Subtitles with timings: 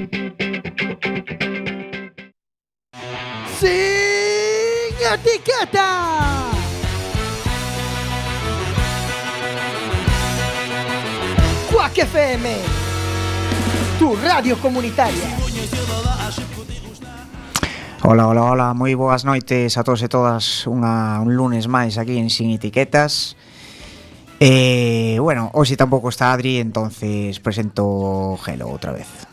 [0.00, 0.08] Sin
[4.96, 5.88] etiqueta.
[11.70, 12.56] Quack FM,
[13.98, 15.36] tu radio comunitaria.
[18.02, 22.16] Hola, hola, hola, moi boas noites a todos e todas unha, un lunes máis aquí
[22.16, 23.36] en Sin Etiquetas
[24.42, 29.28] Eh, bueno, hoxe tampouco está Adri, entonces presento Gelo outra vez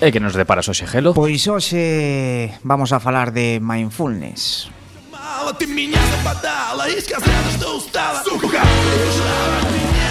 [0.00, 1.12] E que nos deparas hoxe, Gelo?
[1.12, 4.72] Pois hoxe vamos a falar de mindfulness
[5.12, 8.64] Мало ты меня западала и сказала, что устала Сука!
[8.64, 10.03] Лежала Meu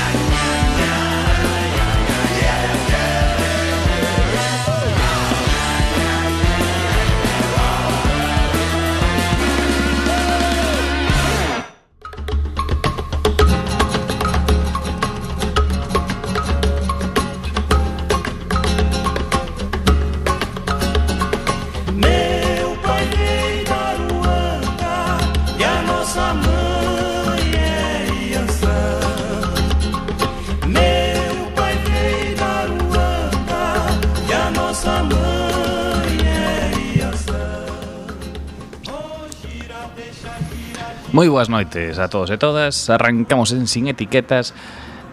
[41.15, 44.51] Moi boas noites a todos e todas Arrancamos en Sin Etiquetas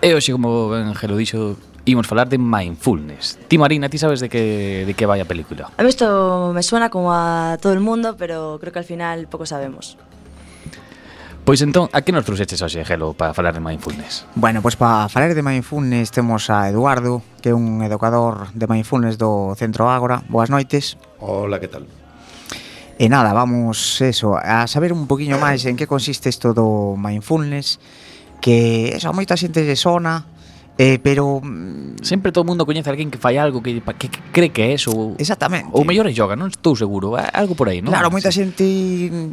[0.01, 4.25] E hoxe, como ben Gelo dixo Imos falar de Mindfulness Ti Marina, ti sabes de
[4.25, 5.69] que, de que vai a película?
[5.77, 9.29] A mí isto me suena como a todo el mundo Pero creo que al final
[9.29, 10.01] pouco sabemos
[11.45, 14.25] Pois entón, a que nos trouxeches hoxe, Gelo, para falar de Mindfulness?
[14.33, 19.21] Bueno, pois para falar de Mindfulness temos a Eduardo, que é un educador de Mindfulness
[19.21, 20.25] do Centro Ágora.
[20.29, 20.97] Boas noites.
[21.17, 21.85] Hola, que tal?
[23.01, 27.81] E nada, vamos eso, a saber un poquinho máis en que consiste isto do mindfulness,
[28.37, 30.29] que eso a moita xente se sona,
[30.77, 34.07] Eh, pero mm, sempre todo o mundo coñece a alguén que fai algo que, que,
[34.07, 35.13] que cree que é eso.
[35.19, 35.67] Exactamente.
[35.75, 37.91] Ou mellor é yoga, non estou seguro, algo por aí, non?
[37.91, 38.41] Claro, moita sí.
[38.41, 38.65] xente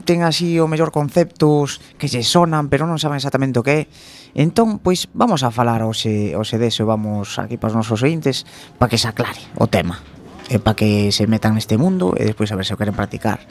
[0.02, 4.36] ten así o mellor conceptos que lle sonan, pero non saben exactamente o que é.
[4.36, 8.44] Entón, pois vamos a falar hoxe hoxe deso, vamos aquí para os nosos ointes
[8.76, 10.17] para que se aclare o tema.
[10.48, 13.44] E para que se metan neste mundo e despois a ver se o queren practicar.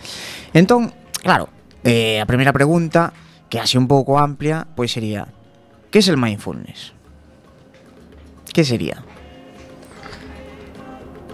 [0.51, 0.89] Entón,
[1.21, 1.47] claro,
[1.85, 3.13] eh, a primeira pregunta,
[3.47, 5.29] que así un pouco amplia, pois sería
[5.91, 6.93] Que es el mindfulness?
[8.53, 9.03] Que sería?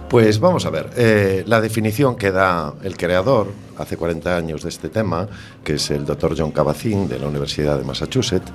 [0.08, 4.68] Pues vamos a ver, eh, la definición que da el creador hace 40 años de
[4.68, 5.28] este tema,
[5.64, 8.52] que es el doctor John Kabat-Zinn de la Universidad de Massachusetts,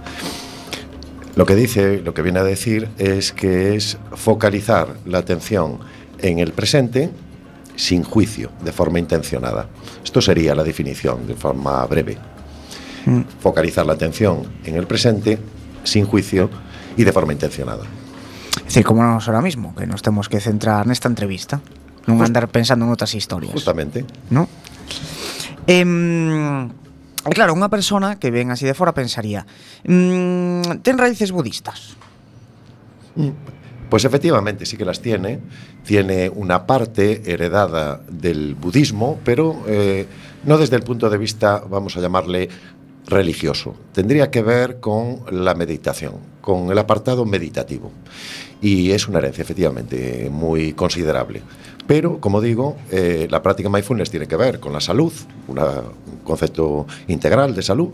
[1.36, 5.80] lo que dice, lo que viene a decir es que es focalizar la atención
[6.22, 7.10] en el presente
[7.76, 9.68] sin juicio, de forma intencionada.
[10.04, 12.18] Esto sería la definición, de forma breve.
[13.40, 15.40] Focalizar la atención en el presente
[15.84, 16.50] sin juicio
[16.98, 17.84] y de forma intencionada.
[18.60, 21.64] É dicir, como nos ahora mismo, que nos temos que centrar nesta entrevista,
[22.06, 23.56] non andar pensando en outras historias.
[23.56, 24.06] Justamente.
[24.30, 24.46] ¿no?
[25.66, 26.70] Em,
[27.34, 29.46] claro, unha persona que ven así de fora pensaría
[29.88, 31.98] mm, ten raíces budistas
[33.90, 35.40] Pues efectivamente sí que las tiene.
[35.86, 40.06] Tiene una parte heredada del budismo, pero eh,
[40.46, 42.50] no desde el punto de vista, vamos a llamarle,
[43.10, 43.76] religioso.
[43.92, 47.92] Tendría que ver con la meditación, con el apartado meditativo.
[48.62, 51.42] Y es una herencia, efectivamente, muy considerable.
[51.88, 55.12] Pero, como digo, eh, la práctica mindfulness tiene que ver con la salud,
[55.48, 57.90] una- un concepto integral de salud,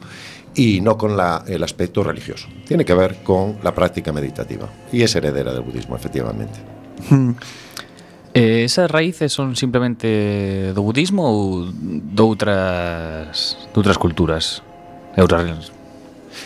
[0.56, 2.48] y no con la- el aspecto religioso.
[2.68, 4.68] Tiene que ver con la práctica meditativa.
[4.92, 6.60] Y es heredera del budismo, efectivamente.
[8.34, 14.64] Eh, esas raíces son simplemente do budismo ou doutras, doutras culturas?
[15.16, 15.72] E outras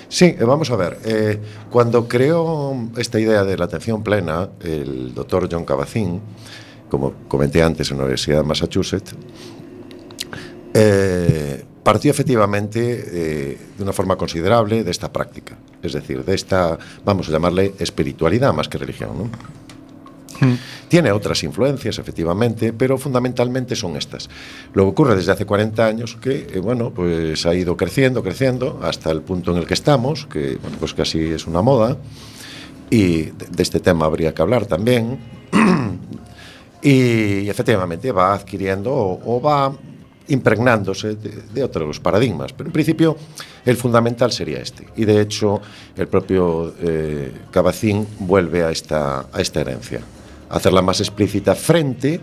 [0.07, 0.99] Sí, eh, vamos a ver.
[1.05, 1.39] eh,
[1.69, 6.19] cuando creó esta idea de la atención plena, el doctor John Kabat-Zinn,
[6.89, 9.15] como comenté antes en la Universidad de Massachusetts,
[10.73, 12.79] eh, partió efectivamente
[13.77, 15.57] de una forma considerable de esta práctica.
[15.81, 19.11] Es decir, de esta, vamos a llamarle espiritualidad más que religión.
[19.17, 19.29] ¿no?
[20.87, 24.29] Tiene otras influencias, efectivamente, pero fundamentalmente son estas.
[24.73, 28.79] Lo que ocurre desde hace 40 años que, eh, bueno, pues ha ido creciendo, creciendo,
[28.81, 31.97] hasta el punto en el que estamos, que, bueno, pues casi es una moda,
[32.89, 35.19] y de, este tema habría que hablar también,
[36.81, 39.73] y efectivamente va adquiriendo o, va
[40.27, 42.53] impregnándose de, otros paradigmas.
[42.53, 43.17] Pero en principio
[43.65, 44.87] el fundamental sería este.
[44.95, 45.61] Y de hecho
[45.97, 50.01] el propio eh, Cabacín vuelve a esta, herencia,
[50.49, 52.19] hacerla más explícita frente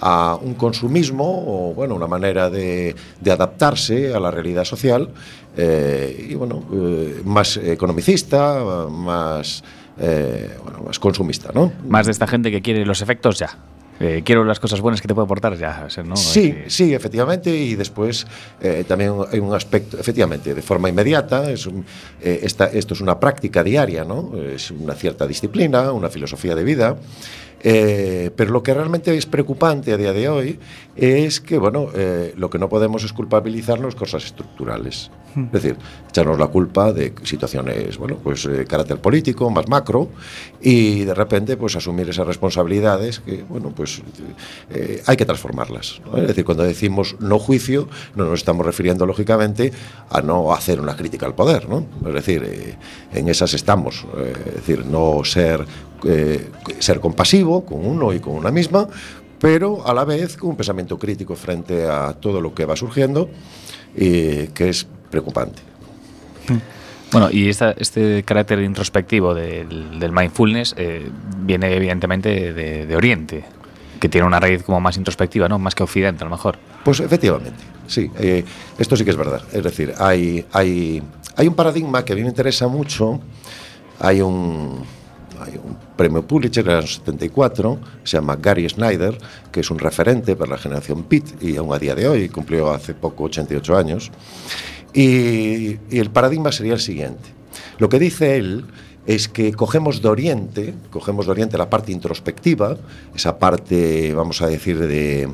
[0.00, 5.08] a un consumismo o bueno, una manera de, de adaptarse a la realidad social
[5.56, 9.64] eh, y bueno, eh, más economicista, más,
[9.98, 11.72] eh, bueno, más consumista, ¿no?
[11.88, 13.58] Más de esta gente que quiere los efectos ya.
[14.00, 15.82] Eh, quiero las cosas buenas que te puede aportar ya.
[15.84, 16.14] o sea, ¿no?
[16.14, 18.24] Sí, Eh, sí, efectivamente, y después
[18.60, 21.84] eh, también hay un aspecto, efectivamente, de forma inmediata, es un-
[22.22, 24.30] esta- esto es una práctica diaria, ¿no?
[24.36, 26.96] Es una cierta disciplina, una filosofía de vida,
[27.60, 30.58] eh, pero lo que realmente es preocupante a día de hoy
[30.96, 35.10] es que, bueno, eh, lo que no podemos es culpabilizarnos cosas estructurales.
[35.36, 35.76] Es decir,
[36.08, 40.08] echarnos la culpa de situaciones, bueno, pues de carácter político, más macro,
[40.60, 44.02] y de repente, pues asumir esas responsabilidades que, bueno, pues
[44.70, 46.00] eh, hay que transformarlas.
[46.16, 49.72] Es decir, cuando decimos no juicio, no nos estamos refiriendo, lógicamente,
[50.10, 51.86] a no hacer una crítica al poder, ¿no?
[52.06, 52.76] Es decir, eh,
[53.12, 54.06] en esas estamos.
[54.16, 55.64] eh, es decir, no ser,
[56.04, 58.88] eh, ser compasivo con uno y con una misma,
[59.40, 63.28] pero a la vez con un pensamiento crítico frente a todo lo que va surgiendo,
[63.96, 65.60] y que es preocupante.
[67.10, 71.08] Bueno, y esta- este carácter introspectivo del, del mindfulness eh,
[71.38, 73.44] viene evidentemente de, de Oriente,
[73.98, 75.58] que tiene una raíz como más introspectiva, ¿no?
[75.58, 76.58] Más que Occidente, a lo mejor.
[76.84, 78.44] Pues efectivamente, sí, eh,
[78.78, 79.40] esto sí que es verdad.
[79.52, 81.02] Es decir, hay, hay,
[81.36, 83.20] hay un paradigma que a mí me interesa mucho.
[84.00, 84.84] Hay un,
[85.40, 89.16] hay un premio Pulitzer del año 74, se llama Gary Snyder,
[89.50, 92.70] que es un referente para la generación PIT y aún a día de hoy, cumplió
[92.70, 94.10] hace poco 88 años.
[94.94, 97.30] Y, y el paradigma sería el siguiente.
[97.78, 98.64] Lo que dice él
[99.06, 102.76] es que cogemos de Oriente, cogemos de Oriente la parte introspectiva,
[103.14, 105.28] esa parte, vamos a decir, de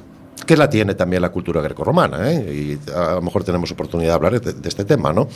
[0.46, 2.78] que la tiene también la cultura grecorromana, ¿eh?
[2.86, 5.26] y a lo mejor tenemos oportunidad de hablar de, de este tema, ¿no?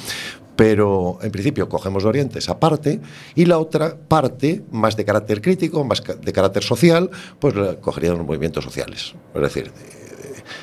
[0.54, 3.00] Pero en principio cogemos de Oriente esa parte
[3.34, 8.18] y la otra parte, más de carácter crítico, más de carácter social, pues la cogerían
[8.18, 9.14] los movimientos sociales.
[9.34, 9.97] Es decir, de,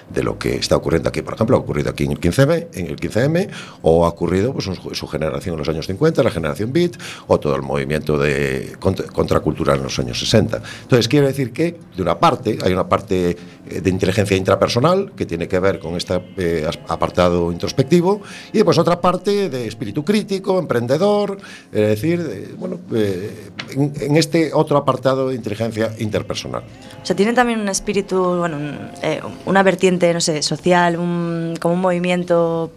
[0.10, 1.22] de lo que está ocurriendo aquí.
[1.22, 3.50] Por ejemplo, ha ocurrido aquí en el 15M, en el 15M
[3.81, 6.94] o ha ocurrido pues, en su, generación en los años 50, la generación Beat,
[7.28, 10.62] o todo el movimiento de contra- contracultural en los años 60.
[10.84, 13.31] Entonces, quiero decir que, de una parte, hay una parte
[13.69, 18.22] eh, de inteligencia intrapersonal que tiene que ver con este eh, apartado introspectivo,
[18.54, 21.38] y después otra parte de espíritu crítico, emprendedor,
[21.72, 26.63] es decir, de- bueno, eh, en, en este otro apartado de inteligencia interpersonal.
[27.01, 31.56] O sea, tiene también un espíritu, bueno, un- eh, una vertiente, no sé, social, un-
[31.60, 32.72] como un movimiento.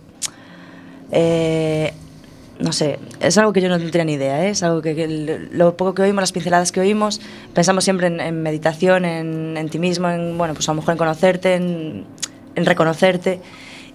[1.10, 1.92] eh,
[2.60, 4.50] no sé, es algo que yo no tenía ni idea, ¿eh?
[4.50, 7.20] es algo que, que lo poco que oímos, las pinceladas que oímos,
[7.54, 10.92] pensamos siempre en, en meditación, en, en ti mismo, en, bueno, pues a lo mejor
[10.92, 12.04] en conocerte, en,
[12.56, 13.40] en reconocerte,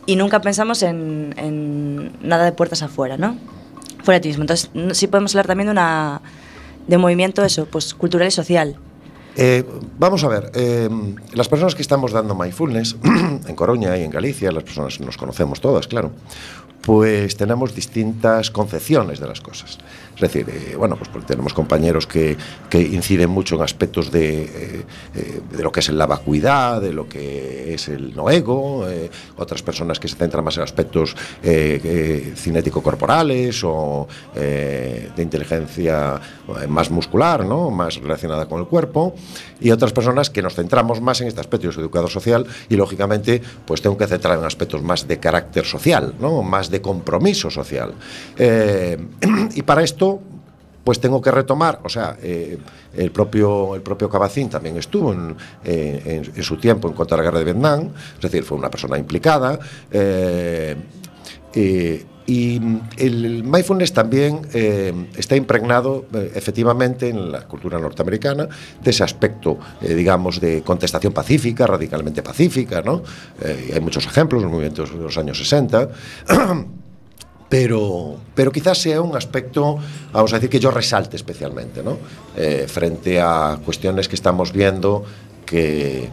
[0.06, 1.34] y nunca pensamos en,
[2.22, 3.36] nada de puertas afuera, ¿no?
[4.02, 4.44] Fuera de ti mismo.
[4.44, 6.22] Entonces, sí podemos hablar también de, una,
[6.88, 8.78] de un movimiento, eso, pues cultural y social.
[9.36, 9.64] Eh,
[9.98, 10.90] vamos a ver, eh,
[11.34, 15.60] las personas que estamos dando mindfulness en Coruña y en Galicia, las personas nos conocemos
[15.60, 16.12] todas, claro,
[16.82, 19.80] pues tenemos distintas concepciones de las cosas.
[20.16, 22.38] Es decir, eh, bueno, pues porque tenemos compañeros que,
[22.70, 26.94] que inciden mucho en aspectos de, eh, eh, de lo que es la vacuidad, de
[26.94, 28.86] lo que es el no ego,
[29.38, 36.20] otras personas que se centran más en aspectos cinético-corporales o de inteligencia
[36.68, 37.70] más muscular, ¿no?
[37.70, 39.16] más relacionada con el cuerpo,
[39.60, 41.66] y otras personas que nos centramos más en este aspecto.
[41.66, 45.66] Yo soy educador social y, lógicamente, pues tengo que centrar en aspectos más de carácter
[45.66, 46.44] social, ¿no?
[46.44, 47.94] más de compromiso social.
[49.56, 50.13] Y para esto
[50.84, 52.58] pues tengo que retomar, o sea, eh,
[52.96, 57.24] el, propio, el propio Cabacín también estuvo en, eh, en- su tiempo en contra de
[57.24, 59.60] la guerra de Vietnam, es decir, fue una persona implicada.
[59.92, 60.76] eh,
[62.26, 62.56] y
[62.98, 64.42] el mindfulness también
[65.16, 68.48] está impregnado efectivamente en la cultura norteamericana
[68.82, 73.04] de ese aspecto, digamos, de contestación pacífica, radicalmente pacífica, ¿no?
[73.74, 75.90] Hay muchos ejemplos, los movimientos de los años 60.
[77.54, 79.78] pero, pero quizás sea un aspecto,
[80.12, 82.00] vamos a decir, que yo resalte especialmente, ¿no?
[82.36, 85.04] Eh, frente a cuestiones que estamos viendo
[85.46, 86.10] que,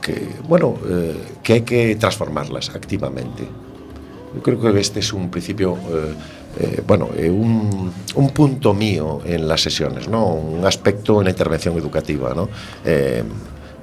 [0.00, 3.42] que bueno, eh, que hay que transformarlas activamente.
[4.36, 6.14] Yo creo que este es un principio, eh,
[6.60, 10.26] eh, bueno, eh, un, un punto mío en las sesiones, ¿no?
[10.26, 12.48] Un aspecto en la intervención educativa, ¿no?
[12.84, 13.24] Eh,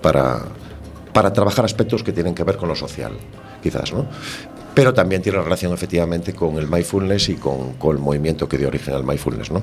[0.02, 0.44] para,
[1.12, 3.12] para trabajar aspectos que tienen que ver con lo social,
[3.62, 4.06] quizás, ¿no?
[4.80, 8.94] Pero también tiene relación efectivamente con el mindfulness y con, el movimiento que dio origen
[8.94, 9.62] al mindfulness, ¿no?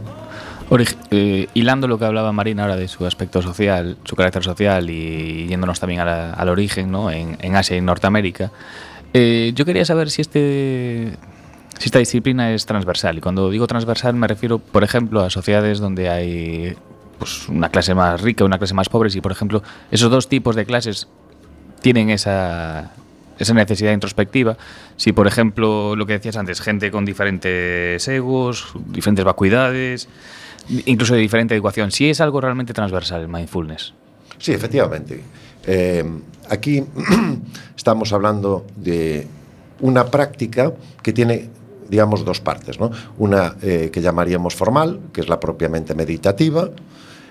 [1.11, 5.47] Eh, hilando lo que hablaba Marina ahora de su aspecto social, su carácter social y
[5.47, 7.11] yéndonos también al origen, ¿no?
[7.11, 8.53] En, Asia y en Norteamérica,
[9.15, 11.13] eh, yo quería saber si este
[11.79, 13.17] si esta disciplina es transversal.
[13.17, 16.77] Y cuando digo transversal me refiero, por ejemplo, a sociedades donde hay
[17.19, 19.09] pues, una clase más rica una clase más pobre.
[19.15, 21.09] Y, por ejemplo, esos dos tipos de clases
[21.81, 22.93] tienen esa,
[23.39, 24.57] esa necesidad introspectiva.
[24.97, 30.09] Si, por ejemplo, lo que decías antes, gente con diferentes egos, diferentes vacuidades,
[30.69, 33.95] incluso de diferente educación, si es algo realmente transversal el mindfulness.
[34.39, 35.23] Sí, efectivamente.
[35.67, 36.05] Eh,
[36.49, 36.85] aquí
[37.77, 39.27] estamos hablando de
[39.81, 41.49] una práctica que tiene,
[41.89, 42.79] digamos, dos partes.
[42.79, 42.91] ¿no?
[43.19, 46.71] Una eh, que llamaríamos formal, que es la propiamente meditativa,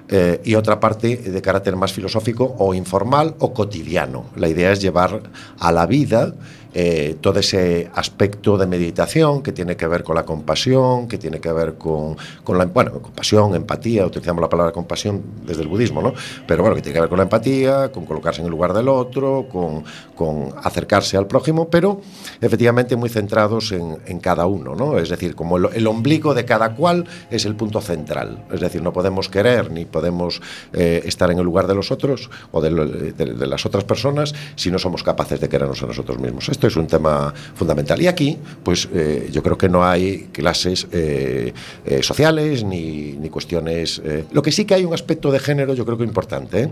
[0.07, 4.25] eh, y otra parte de carácter más filosófico o informal o cotidiano.
[4.35, 5.23] La idea es llevar
[5.59, 6.35] a la vida
[6.77, 11.39] eh, todo ese aspecto de meditación que tiene que ver con la compasión, que tiene
[11.39, 12.17] que ver con,
[12.49, 16.13] la bueno, compasión, empatía, utilizamos la palabra compasión desde el budismo, ¿no?
[16.45, 18.89] Pero bueno, que tiene que ver con la empatía, con colocarse en el lugar del
[18.89, 22.01] otro, con, con acercarse al prójimo, pero
[22.41, 24.97] efectivamente muy centrados en, cada uno, ¿no?
[24.97, 28.43] Es decir, como el, ombligo de cada cual es el punto central.
[28.51, 30.41] Es decir, no podemos querer ni podemos
[30.73, 34.35] eh, estar en el lugar de los otros o de, de, de, las otras personas
[34.55, 36.49] si no somos capaces de querernos a nosotros mismos.
[36.49, 38.01] Esto es un tema fundamental.
[38.01, 41.53] Y aquí, pues eh, yo creo que no hay clases eh,
[41.85, 44.01] eh, sociales ni, ni cuestiones...
[44.31, 46.71] lo que sí que hay un aspecto de género, yo creo que importante.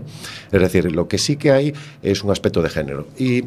[0.50, 3.06] Es decir, lo que sí que hay es un aspecto de género.
[3.18, 3.44] Y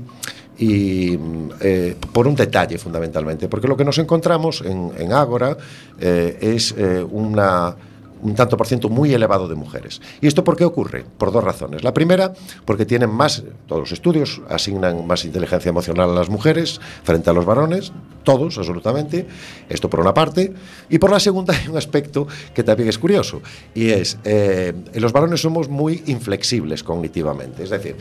[0.59, 1.19] y
[1.61, 5.55] eh, por un detalle fundamentalmente, porque lo que nos encontramos en, Ágora
[5.99, 6.73] es
[7.11, 7.75] una
[8.21, 10.01] un tanto por ciento muy elevado de mujeres.
[10.21, 11.05] ¿Y esto por qué ocurre?
[11.17, 11.83] Por dos razones.
[11.83, 12.33] La primera,
[12.65, 17.33] porque tienen más, todos los estudios asignan más inteligencia emocional a las mujeres frente a
[17.33, 17.91] los varones,
[18.23, 19.27] todos, absolutamente.
[19.69, 20.53] Esto por una parte.
[20.89, 23.41] Y por la segunda hay un aspecto que también es curioso,
[23.73, 27.63] y es, eh, los varones somos muy inflexibles cognitivamente.
[27.63, 27.95] Es decir,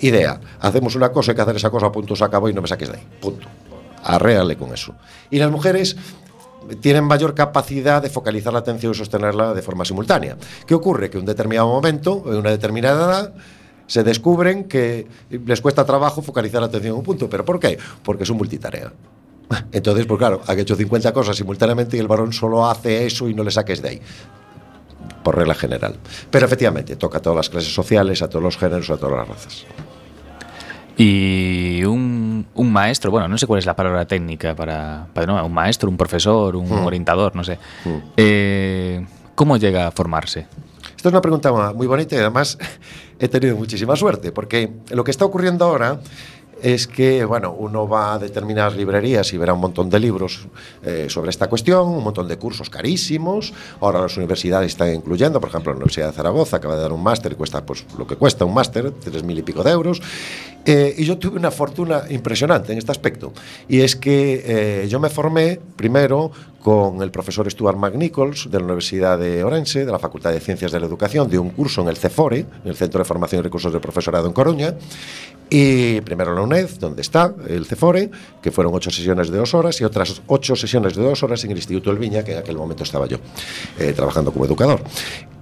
[0.00, 2.68] idea, hacemos una cosa, hay que hacer esa cosa, punto, se acabó y no me
[2.68, 3.06] saques de ahí.
[3.20, 3.48] Punto.
[4.02, 4.94] Arréale con eso.
[5.30, 5.96] Y las mujeres
[6.80, 10.36] tienen mayor capacidad de focalizar la atención y sostenerla de forma simultánea.
[10.66, 11.10] ¿Qué ocurre?
[11.10, 13.34] Que en un determinado momento, en una determinada edad,
[13.86, 17.28] se descubren que les cuesta trabajo focalizar la atención en un punto.
[17.28, 17.78] ¿Pero por qué?
[18.02, 18.92] Porque es un multitarea.
[19.72, 23.34] Entonces, pues claro, han hecho 50 cosas simultáneamente y el varón solo hace eso y
[23.34, 24.00] no le saques de ahí
[25.22, 25.96] por regla general.
[26.30, 29.28] Pero efectivamente, toca a todas las clases sociales, a todos los géneros, a todas las
[29.28, 29.66] razas.
[30.96, 35.44] Y un, un, maestro, bueno, no sé cuál es la palabra técnica para, para no,
[35.44, 36.86] un maestro, un profesor, un mm.
[36.86, 37.58] orientador, no sé.
[37.84, 37.98] Mm.
[38.16, 40.46] Eh, ¿Cómo llega a formarse?
[40.96, 42.58] Esta es una pregunta muy bonita y además
[43.18, 46.00] he tenido muchísima suerte, porque lo que está ocurriendo ahora
[46.64, 50.48] es que, bueno, uno va a determinadas librerías y verá un montón de libros
[50.82, 53.52] eh, sobre esta cuestión, un montón de cursos carísimos.
[53.82, 57.02] Ahora las universidades están incluyendo, por ejemplo, la Universidad de Zaragoza acaba de dar un
[57.02, 60.00] máster cuesta pues, lo que cuesta un máster, tres mil y pico de euros.
[60.64, 63.34] Eh, y yo tuve una fortuna impresionante en este aspecto.
[63.68, 66.32] Y es que eh, yo me formé primero
[66.64, 70.72] con el profesor Stuart McNichols de la Universidad de Orense, de la Facultad de Ciencias
[70.72, 73.42] de la Educación, de un curso en el CEFORE, en el Centro de Formación y
[73.42, 74.74] Recursos del Profesorado en Coruña,
[75.50, 79.52] y primero en la UNED, donde está el CEFORE, que fueron ocho sesiones de dos
[79.52, 82.38] horas, y otras ocho sesiones de dos horas en el Instituto El Viña, que en
[82.38, 83.18] aquel momento estaba yo,
[83.78, 84.80] eh, trabajando como educador.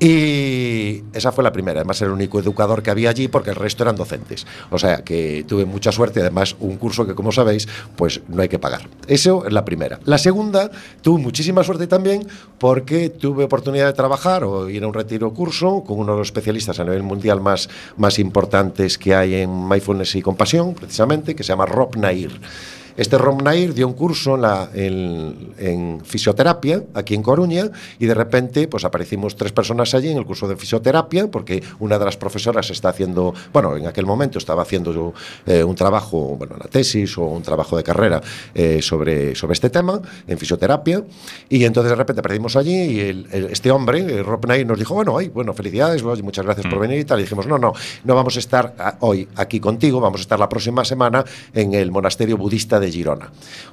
[0.01, 3.57] Y esa fue la primera, además era el único educador que había allí porque el
[3.57, 4.45] resto eran docentes.
[4.73, 8.49] O sea que tuve mucha suerte, además un curso que como sabéis, pues no hay
[8.49, 8.89] que pagar.
[9.07, 10.01] Eso es la primera.
[10.05, 12.27] La segunda, tuve muchísima suerte también
[12.59, 16.29] porque tuve oportunidad de trabajar o ir a un retiro curso con uno de los
[16.29, 21.43] especialistas a nivel mundial más, más importantes que hay en mindfulness y compasión, precisamente, que
[21.43, 22.31] se llama Rob Nair.
[22.97, 28.07] Este Rom Nair dio un curso en, la, en, en, fisioterapia aquí en Coruña y
[28.07, 32.05] de repente pues aparecimos tres personas allí en el curso de fisioterapia porque una de
[32.05, 35.15] las profesoras está haciendo, bueno, en aquel momento estaba haciendo
[35.47, 38.21] eh, un trabajo, bueno, una tesis o un trabajo de carrera
[38.55, 41.03] eh, sobre, sobre este tema en fisioterapia
[41.49, 44.79] y entonces de repente aparecimos allí y el, el, este hombre, el Rob Nair, nos
[44.79, 46.71] dijo, bueno, ay, bueno, felicidades, muchas gracias mm.
[46.71, 47.21] por venir y tal.
[47.21, 47.73] Y dijimos, no, no,
[48.05, 51.75] no vamos a estar a, hoy aquí contigo, vamos a estar la próxima semana en
[51.75, 53.31] el monasterio budista de Girona.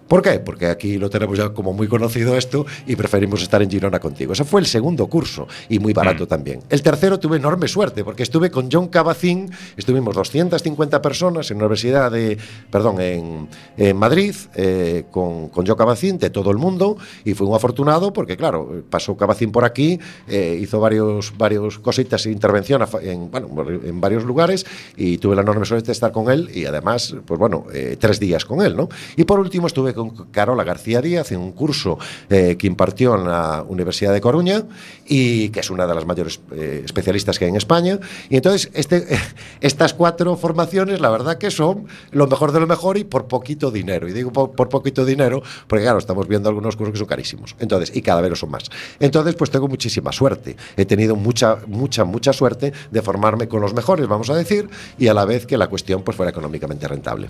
[0.10, 0.40] ¿Por qué?
[0.40, 4.34] Porque aquí lo tenemos ya como muy conocido esto y preferimos estar en Girona contigo.
[4.34, 6.28] Ese fue el segundo curso y muy barato mm.
[6.28, 6.64] también.
[6.68, 11.66] El tercero tuve enorme suerte porque estuve con John Cabacín, estuvimos 250 personas en la
[11.66, 12.40] Universidad de,
[12.72, 13.48] perdón, en,
[13.78, 18.12] en Madrid eh, con, con John Cabacín de todo el mundo y fue un afortunado
[18.12, 23.50] porque, claro, pasó Cabacín por aquí, eh, hizo varios, varios cositas de intervención en, bueno,
[23.70, 24.66] en varios lugares
[24.98, 28.20] y tuve la enorme suerte de estar con él y además, pues bueno, eh, tres
[28.20, 28.90] días con él, ¿no?
[29.16, 31.98] Y por último estuve con Carola García Díaz en un curso
[32.30, 34.64] eh, que impartió en la Universidad de Coruña
[35.06, 38.00] y que es una de las mayores eh, especialistas que hay en España.
[38.30, 39.06] Y entonces este,
[39.62, 43.72] estas cuatro formaciones, la verdad que son lo mejor de lo mejor y por poquito
[43.72, 44.08] dinero.
[44.08, 47.56] Y digo por, por poquito dinero porque claro, estamos viendo algunos cursos que son carísimos.
[47.60, 48.64] Entonces, y cada vez lo son más.
[49.00, 50.56] Entonces, pues tengo muchísima suerte.
[50.78, 55.08] He tenido mucha, mucha, mucha suerte de formarme con los mejores, vamos a decir, y
[55.08, 57.30] a la vez que la cuestión pues fuera económicamente rentable.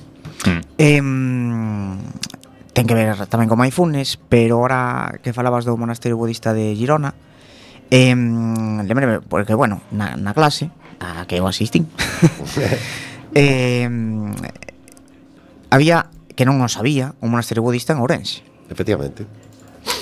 [0.78, 1.59] Em,
[2.74, 7.12] ten que ver tamén con mindfulness, pero ora que falabas do monasterio budista de Girona,
[7.92, 10.70] eh, lembreme, porque, bueno, na, na clase,
[11.02, 11.90] a que eu asistín,
[13.36, 13.90] eh,
[15.70, 16.08] había,
[16.38, 18.46] que non o sabía, un monasterio budista en Ourense.
[18.70, 19.26] Efectivamente.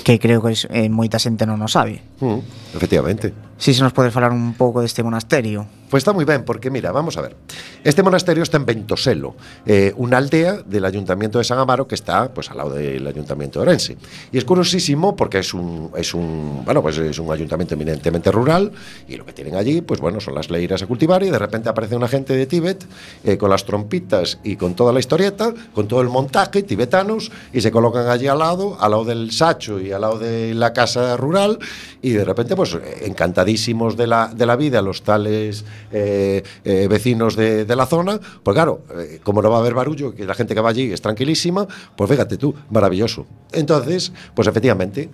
[0.04, 2.04] Que creo que es, eh, moita xente non o sabe.
[2.20, 2.40] Mm,
[2.76, 3.47] efectivamente.
[3.58, 5.66] Si se nos podes falar un pouco deste monasterio.
[5.90, 7.34] Pues está muy bien, porque mira, vamos a ver.
[7.82, 9.34] Este monasterio está en Ventoselo,
[9.64, 13.58] eh, una aldea del ayuntamiento de San Amaro que está pues al lado del ayuntamiento
[13.58, 13.96] de Orense.
[14.30, 18.70] Y es curiosísimo porque es un, es un, bueno, pues es un ayuntamiento eminentemente rural
[19.08, 21.68] y lo que tienen allí, pues bueno, son las leiras a cultivar y de repente
[21.68, 22.84] aparece una gente de Tíbet
[23.24, 27.62] eh, con las trompitas y con toda la historieta, con todo el montaje, tibetanos, y
[27.62, 31.16] se colocan allí al lado, al lado del sacho y al lado de la casa
[31.16, 31.58] rural
[32.02, 33.47] y de repente pues encantadísimos
[33.96, 38.54] de la, de la vida los tales eh, eh, vecinos de, de la zona, pues
[38.54, 41.00] claro, eh, como no va a haber barullo, que la gente que va allí es
[41.00, 43.26] tranquilísima, pues fíjate tú, maravilloso.
[43.52, 45.08] Entonces, pues efectivamente,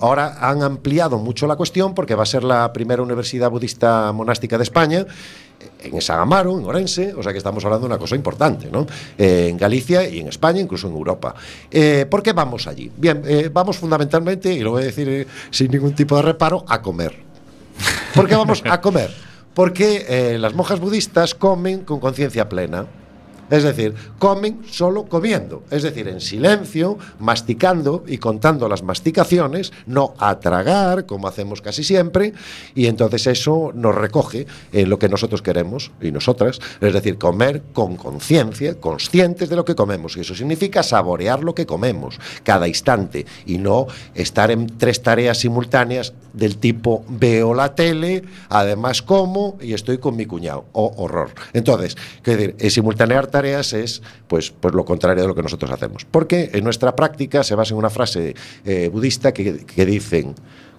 [0.00, 4.56] ahora han ampliado mucho la cuestión porque va a ser la primera universidad budista monástica
[4.56, 5.06] de España
[5.82, 8.86] en San Amaro, en Orense, o sea que estamos hablando de una cosa importante, ¿no?
[9.18, 11.34] En Galicia y en España, incluso en Europa.
[11.70, 12.90] Eh, ¿Por qué vamos allí?
[12.96, 17.29] Bien, vamos fundamentalmente, y lo voy a decir sin ningún tipo de reparo, a comer.
[18.14, 19.10] ¿Por qué vamos a comer?
[19.54, 22.86] Porque eh, las monjas budistas comen con conciencia plena.
[23.50, 30.14] Es decir, comen solo comiendo, es decir, en silencio, masticando y contando las masticaciones, no
[30.18, 32.32] a tragar, como hacemos casi siempre,
[32.74, 37.96] y entonces eso nos recoge lo que nosotros queremos y nosotras, es decir, comer con
[37.96, 43.26] conciencia, conscientes de lo que comemos, y eso significa saborear lo que comemos cada instante
[43.46, 49.72] y no estar en tres tareas simultáneas del tipo veo la tele, además como y
[49.72, 51.30] estoy con mi cuñado, o horror.
[51.52, 56.04] Entonces, quiero decir, simultanear es pues, pues lo contrario de lo que nosotros hacemos.
[56.04, 60.34] Porque en nuestra práctica se basa en una frase eh, budista que, que dicen,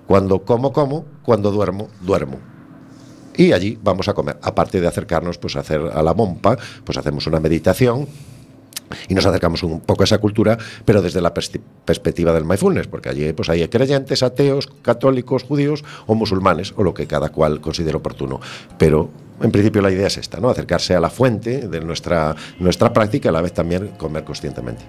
[0.08, 2.38] cuando como, como, cuando duermo, duermo.
[3.38, 4.38] Y allí vamos a comer.
[4.42, 8.08] Aparte de acercarnos pues, a hacer a la mompa, pues hacemos una meditación
[9.08, 12.88] y nos acercamos un poco a esa cultura, pero desde la pers- perspectiva del mindfulness,
[12.88, 17.62] porque allí pues, hay creyentes, ateos, católicos, judíos o musulmanes, o lo que cada cual
[17.62, 18.42] considere oportuno.
[18.78, 19.10] Pero
[19.44, 20.50] en principio la idea es esta, ¿no?
[20.50, 24.84] acercarse a la fuente de nuestra, nuestra práctica y a la vez también comer conscientemente.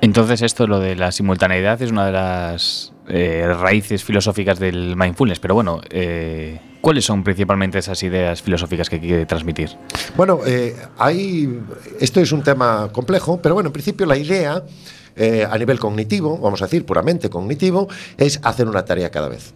[0.00, 5.40] Entonces esto, lo de la simultaneidad, es una de las eh, raíces filosóficas del mindfulness.
[5.40, 9.70] Pero bueno, eh, ¿cuáles son principalmente esas ideas filosóficas que quiere transmitir?
[10.14, 11.58] Bueno, eh, hay,
[12.00, 14.62] esto es un tema complejo, pero bueno, en principio la idea
[15.16, 19.54] eh, a nivel cognitivo, vamos a decir puramente cognitivo, es hacer una tarea cada vez.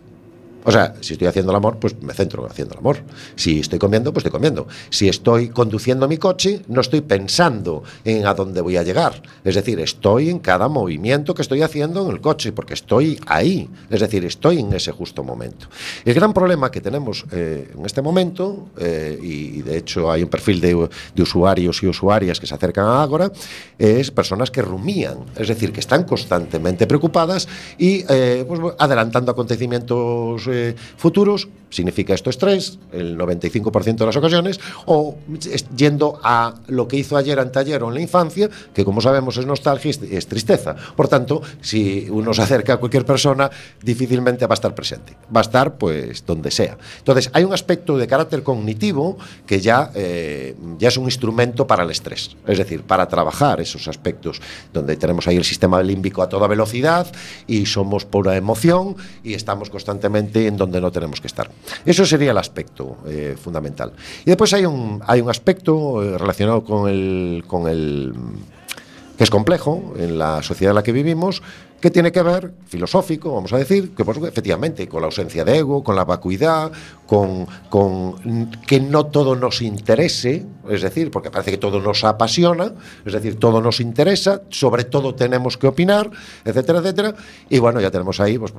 [0.69, 2.99] O sea, si estoy haciendo el amor, pues me centro haciendo el amor.
[3.37, 4.69] Si estoy comiendo, pues estoy comiendo.
[4.91, 9.23] Si estoy conduciendo mi coche, no estoy pensando en a dónde voy a llegar.
[9.45, 13.67] Es decir, estoy en cada movimiento que estoy haciendo en el coche, porque estoy ahí.
[13.89, 15.69] Es decir, estoy en ese justo momento.
[16.05, 20.29] El gran problema que tenemos eh, en este momento, eh, y de hecho hay un
[20.29, 23.33] perfil de, usuarios y usuarias que se acercan a Ágora,
[23.79, 30.47] es personas que rumían, es decir, que están constantemente preocupadas y eh, pues, adelantando acontecimientos
[30.59, 35.17] eh, futuros, significa esto estrés, el 95% de las ocasiones, o
[35.77, 39.47] yendo a lo que hizo ayer, anteayer o en la infancia, que como sabemos es
[39.47, 40.75] nostalgia es tristeza.
[40.97, 43.51] Por tanto, si uno se acerca a cualquier persona,
[43.83, 45.17] difícilmente va a estar presente.
[45.35, 46.77] Va a estar, pues, donde sea.
[46.99, 51.85] Entonces, hay un aspecto de carácter cognitivo que ya, eh, ya es un instrumento para
[51.85, 52.37] el estrés.
[52.47, 54.41] Es decir, para trabajar esos aspectos
[54.73, 57.07] donde tenemos ahí el sistema límbico a toda velocidad
[57.47, 61.51] y somos pura emoción y estamos constantemente en donde no tenemos que estar.
[61.85, 63.93] Eso sería el aspecto eh, fundamental.
[64.23, 68.13] Y después hay un, hay un aspecto eh, relacionado con el, con el
[69.17, 71.43] que es complejo en la sociedad en la que vivimos,
[71.81, 75.59] que tiene que ver, filosófico, vamos a decir, que pues, efectivamente con la ausencia de
[75.59, 76.71] ego, con la vacuidad,
[77.07, 82.73] con, con que no todo nos interese, es decir, porque parece que todo nos apasiona,
[83.05, 86.11] es decir, todo nos interesa, sobre todo tenemos que opinar,
[86.45, 87.15] etcétera, etcétera.
[87.49, 88.53] Y bueno, ya tenemos ahí pues,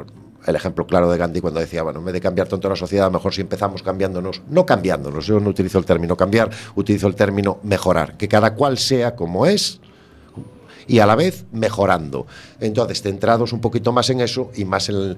[0.45, 3.11] el ejemplo claro de Gandhi cuando decía, bueno, en vez de cambiar tanto la sociedad,
[3.11, 7.59] mejor si empezamos cambiándonos, no cambiándonos, yo no utilizo el término cambiar, utilizo el término
[7.63, 9.79] mejorar, que cada cual sea como es,
[10.87, 12.25] y a la vez mejorando.
[12.59, 15.15] Entonces, centrados un poquito más en eso y más en,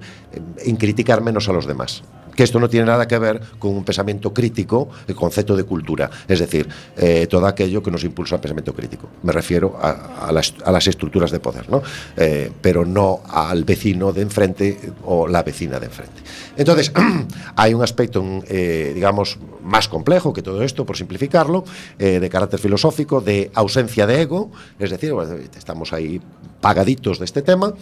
[0.58, 2.02] en criticar menos a los demás
[2.34, 6.10] que esto no tiene nada que ver con un pensamiento crítico, el concepto de cultura,
[6.26, 9.08] es decir, eh, todo aquello que nos impulsa al pensamiento crítico.
[9.22, 11.82] Me refiero a, las, estructuras de poder, ¿no?
[12.16, 16.22] Eh, pero no al vecino de enfrente o la vecina de enfrente.
[16.56, 16.92] Entonces,
[17.56, 21.64] hay un aspecto, eh, digamos, más complejo que todo esto, por simplificarlo,
[21.98, 25.12] de carácter filosófico, de ausencia de ego, es decir,
[25.56, 26.20] estamos ahí
[26.60, 27.74] pagaditos de este tema.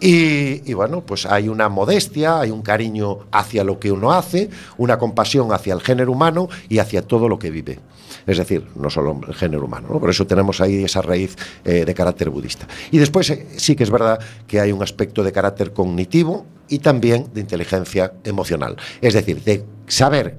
[0.00, 4.98] Y, bueno, pues hay una modestia, hay un cariño hacia lo que uno hace, una
[4.98, 7.78] compasión hacia el género humano y hacia todo lo que vive.
[8.26, 10.00] Es decir, no solo el género humano, ¿no?
[10.00, 12.66] por eso tenemos ahí esa raíz eh, de carácter budista.
[12.90, 16.78] Y después eh, sí que es verdad que hay un aspecto de carácter cognitivo y
[16.78, 18.76] también de inteligencia emocional.
[19.00, 20.38] Es decir, de saber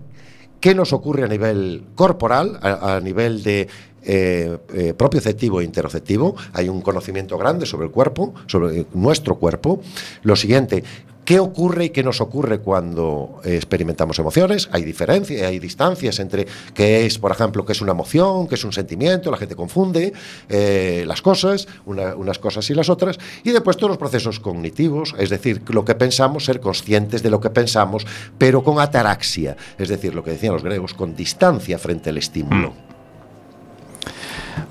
[0.61, 3.67] qué nos ocurre a nivel corporal, a, nivel de
[4.03, 6.35] eh, eh, propioceptivo e interoceptivo.
[6.53, 9.81] Hay un conocimiento grande sobre el cuerpo, sobre nuestro cuerpo.
[10.23, 10.83] Lo siguiente,
[11.25, 14.69] ¿Qué ocurre y qué nos ocurre cuando eh, experimentamos emociones?
[14.71, 18.63] Hay diferencias, hay distancias entre qué es, por ejemplo, qué es una emoción, qué es
[18.63, 20.13] un sentimiento, la gente confunde
[20.49, 25.13] eh, las cosas, una, unas cosas y las otras, y después todos los procesos cognitivos,
[25.19, 28.05] es decir, lo que pensamos, ser conscientes de lo que pensamos,
[28.37, 32.71] pero con ataraxia, es decir, lo que decían los griegos, con distancia frente al estímulo.
[32.71, 32.90] Mm.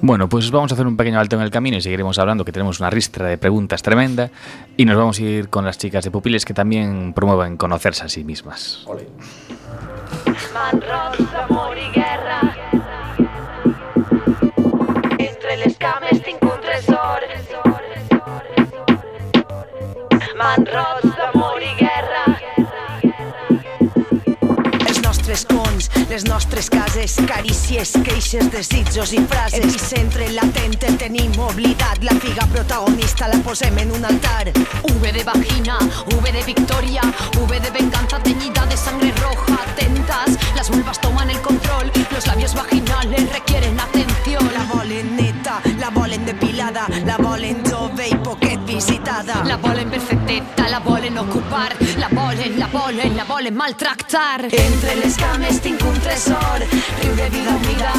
[0.02, 2.52] Bueno, pues vamos a hacer un pequeño alto en el camino y seguiremos hablando, que
[2.52, 4.30] tenemos una ristra de preguntas tremenda.
[4.76, 8.08] Y nos vamos a ir con las chicas de Pupiles que también promueven conocerse a
[8.08, 8.84] sí mismas.
[8.86, 9.06] Ole.
[10.54, 12.40] Man rosa, amor i guerra.
[15.18, 17.20] Entre les cames tinc un tresor.
[20.36, 22.24] Man rosa, amor i guerra.
[24.88, 25.69] Els nostres cons,
[26.10, 29.62] les nostres cases, carícies, queixes, desitjos i frases.
[29.62, 34.50] Epicentre latent el tenim oblidat, la figa protagonista la posem en un altar.
[34.90, 35.78] V de vagina,
[36.10, 37.02] V de victoria,
[37.38, 39.54] V de venganza teñida de sangre roja.
[39.70, 44.59] Atentas, las vulvas toman el control, los labios vaginales requieren atención.
[48.80, 49.44] Visitada.
[49.44, 54.46] La volen perfecteta, la volen ocupar, la volen, la volen, la volen maltractar.
[54.50, 56.64] Entre les cames tinc un tresor.
[57.02, 57.92] Riu de vida humida,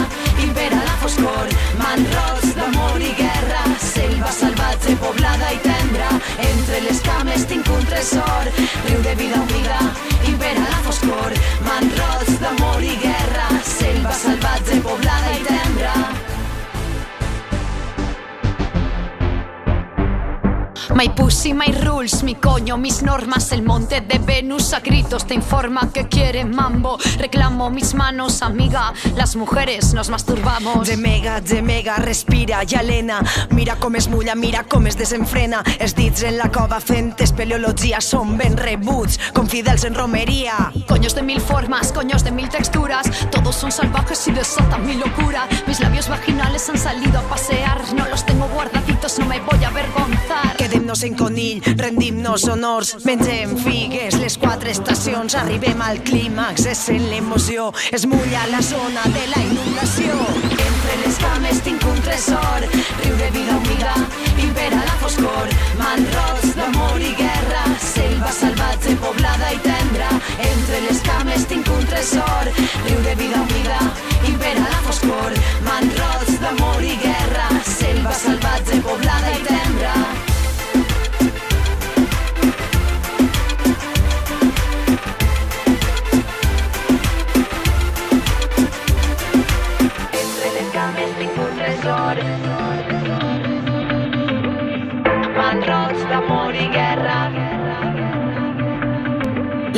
[0.44, 1.48] impera la foscor.
[1.78, 3.62] Man rots d'amor i guerra.
[3.92, 6.10] Selva salvatge, poblada i tendra.
[6.50, 8.50] Entre les cames tinc un tresor.
[8.88, 9.80] Riu de vida humida,
[10.34, 11.38] impera la foscor.
[11.70, 13.48] Man rots d'amor i guerra.
[13.78, 16.21] Selva salvatge, poblada i tendra.
[20.96, 23.52] My pussy, my rules, mi coño, mis normas.
[23.52, 26.98] El monte de Venus a gritos te informa que quiere mambo.
[27.18, 28.94] Reclamo mis manos, amiga.
[29.16, 30.88] Las mujeres nos masturbamos.
[30.88, 33.24] Gemega, gemega, respira i alena.
[33.52, 35.64] Mira com es mulla, mira com es desenfrena.
[35.96, 40.72] Dits en la cova fent espeleologia són ben rebuts, com fidels en romeria.
[40.88, 43.10] Coños de mil formas, coños de mil texturas.
[43.30, 45.48] Todos son salvajes y desatan mi locura.
[45.68, 47.82] Mis labios vaginales han salido a pasear.
[47.94, 50.58] No los tengo guardaditos, no me voy a avergonzar.
[50.92, 57.06] Quedem-nos en conill, rendim-nos honors, mengem figues, les quatre estacions, arribem al clímax, és en
[57.08, 60.18] l'emoció, es mulla la zona de la inundació.
[60.52, 62.68] Entre les cames tinc un tresor.
[63.06, 63.94] Riu de vida humida,
[64.36, 65.48] impera la foscor.
[65.80, 67.64] Man rots d'amor i guerra.
[67.80, 70.12] Selva salvatge, poblada i tendra.
[70.50, 72.52] Entre les cames tinc un tresor.
[72.90, 73.80] Riu de vida humida,
[74.28, 75.40] impera la foscor.
[75.70, 77.48] Man rots d'amor i guerra.
[77.78, 79.21] Selva salvatge, poblada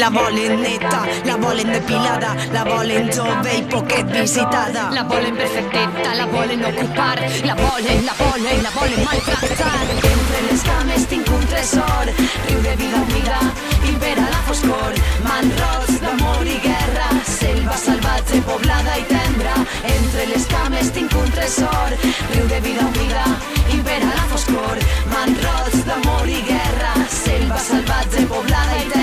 [0.03, 4.89] La volen neta, la volen depilada, la volen jove i poquet visitada.
[4.91, 7.21] La volen perfecteta, la volen ocupar.
[7.45, 9.85] La volen, la volen, la volen maltractar.
[10.11, 12.11] Entre les cames tinc un tresor.
[12.49, 13.39] Riu de vida humida,
[13.87, 14.99] impera la foscor.
[15.23, 17.07] Man rots d'amor i guerra.
[17.23, 19.55] Selva salvatge, poblada i tendra.
[19.93, 21.95] Entre les cames tinc un tresor.
[22.33, 23.23] Riu de vida humida,
[23.71, 24.83] impera la foscor.
[25.15, 26.93] Man rots d'amor i guerra.
[27.07, 29.02] Selva salvatge, poblada i tendra.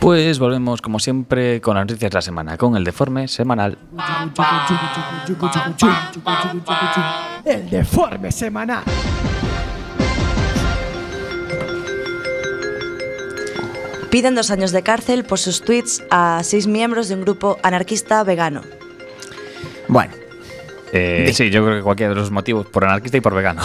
[0.00, 3.76] Pues volvemos como siempre con las noticias de la semana, con el deforme semanal.
[7.44, 8.82] El deforme semanal.
[14.10, 18.24] Piden dos años de cárcel por sus tweets a seis miembros de un grupo anarquista
[18.24, 18.62] vegano.
[19.86, 20.14] Bueno.
[20.92, 23.60] Eh, sí, yo creo que cualquiera de los motivos, por anarquista y por vegano.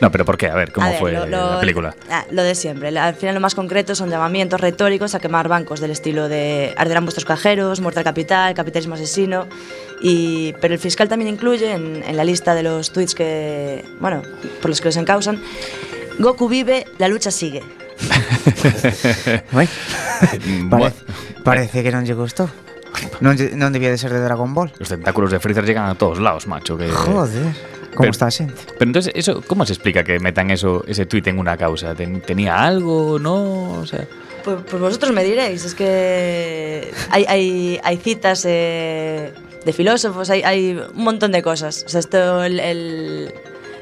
[0.00, 0.46] No, pero ¿por qué?
[0.48, 1.94] A ver, ¿cómo A ver, fue lo- lo- la película?
[2.10, 2.88] ah, lo de siempre.
[2.98, 7.04] Al final lo más concreto son llamamientos retóricos a quemar bancos del estilo de arderán
[7.04, 9.46] vuestros cajeros, muerte al capital, capitalismo asesino.
[10.00, 14.22] Y, pero el fiscal también incluye en, en la lista de los tweets que, bueno,
[14.62, 15.38] por los que los encausan,
[16.18, 17.62] Goku vive, la lucha sigue.
[21.44, 22.48] Parece, que non lle gustou.
[23.24, 24.72] Non, lle- non debía de ser de Dragon Ball.
[24.76, 26.76] Los tentáculos de Freezer llegan a todos lados, macho.
[26.76, 26.88] Que...
[26.90, 27.52] Joder,
[27.90, 28.54] como Pero- está a xente.
[28.78, 31.94] Pero entonces, eso, ¿cómo se explica que metan eso, ese tweet en una causa?
[31.94, 33.18] ¿Ten- ¿Tenía algo?
[33.18, 33.72] ¿No?
[33.80, 34.06] O sea,
[34.44, 39.32] Pues, pues vosotros me diréis, es que hay, hay, hay citas eh,
[39.64, 41.84] de filósofos, hay, hay un montón de cosas.
[41.86, 43.34] O sea, esto, el, el-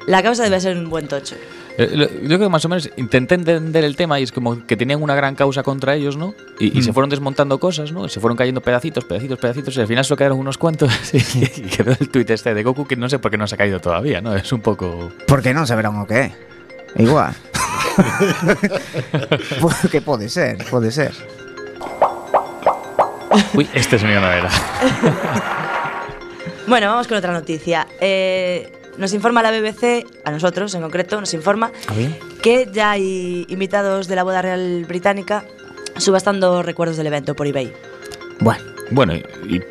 [0.06, 1.36] la causa debe ser un buen tocho.
[1.78, 4.76] Eh, yo creo que más o menos intenté entender el tema y es como que
[4.76, 6.34] tenían una gran causa contra ellos, ¿no?
[6.58, 8.08] Y, y se fueron desmontando cosas, ¿no?
[8.08, 11.68] Se fueron cayendo pedacitos, pedacitos, pedacitos y al final solo quedaron unos cuantos y, y
[11.70, 13.80] quedó el tweet este de Goku que no sé por qué no se ha caído
[13.80, 14.34] todavía, ¿no?
[14.34, 15.12] Es un poco...
[15.26, 16.32] Porque non saberán o que é.
[16.98, 17.32] Igual.
[19.90, 21.12] que pode ser, pode ser.
[23.54, 24.50] Uy, este sonido no era.
[26.68, 27.86] Bueno, vamos con otra noticia.
[27.98, 31.70] Eh, nos informa la BBC, a nosotros en concreto, nos informa
[32.42, 35.44] que ya hay invitados de la boda real británica
[35.96, 37.72] subastando recuerdos del evento por eBay.
[38.40, 39.62] Bueno, Bueno, y, y-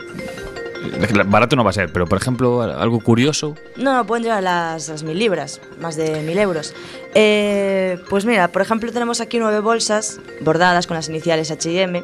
[1.26, 4.42] barato no va a ser, pero por ejemplo, algo curioso, No, no, pueden llegar a
[4.42, 6.74] las, las mil libras, más de mil euros.
[7.14, 12.04] Eh, pues mira, por ejemplo, tenemos aquí nueve bolsas bordadas con las iniciales HM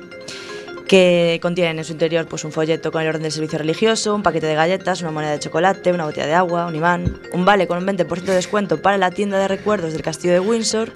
[0.87, 4.21] que contienen en su interior pues, un folleto con el orden del servicio religioso, un
[4.23, 7.67] paquete de galletas, una moneda de chocolate, una botella de agua, un imán, un vale
[7.67, 10.91] con un 20% de descuento para la tienda de recuerdos del castillo de Windsor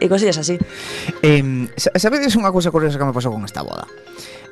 [0.00, 0.58] y cosillas así.
[1.22, 3.86] eh, sa- sabedes unha cousa curiosa que me pasou con esta boda?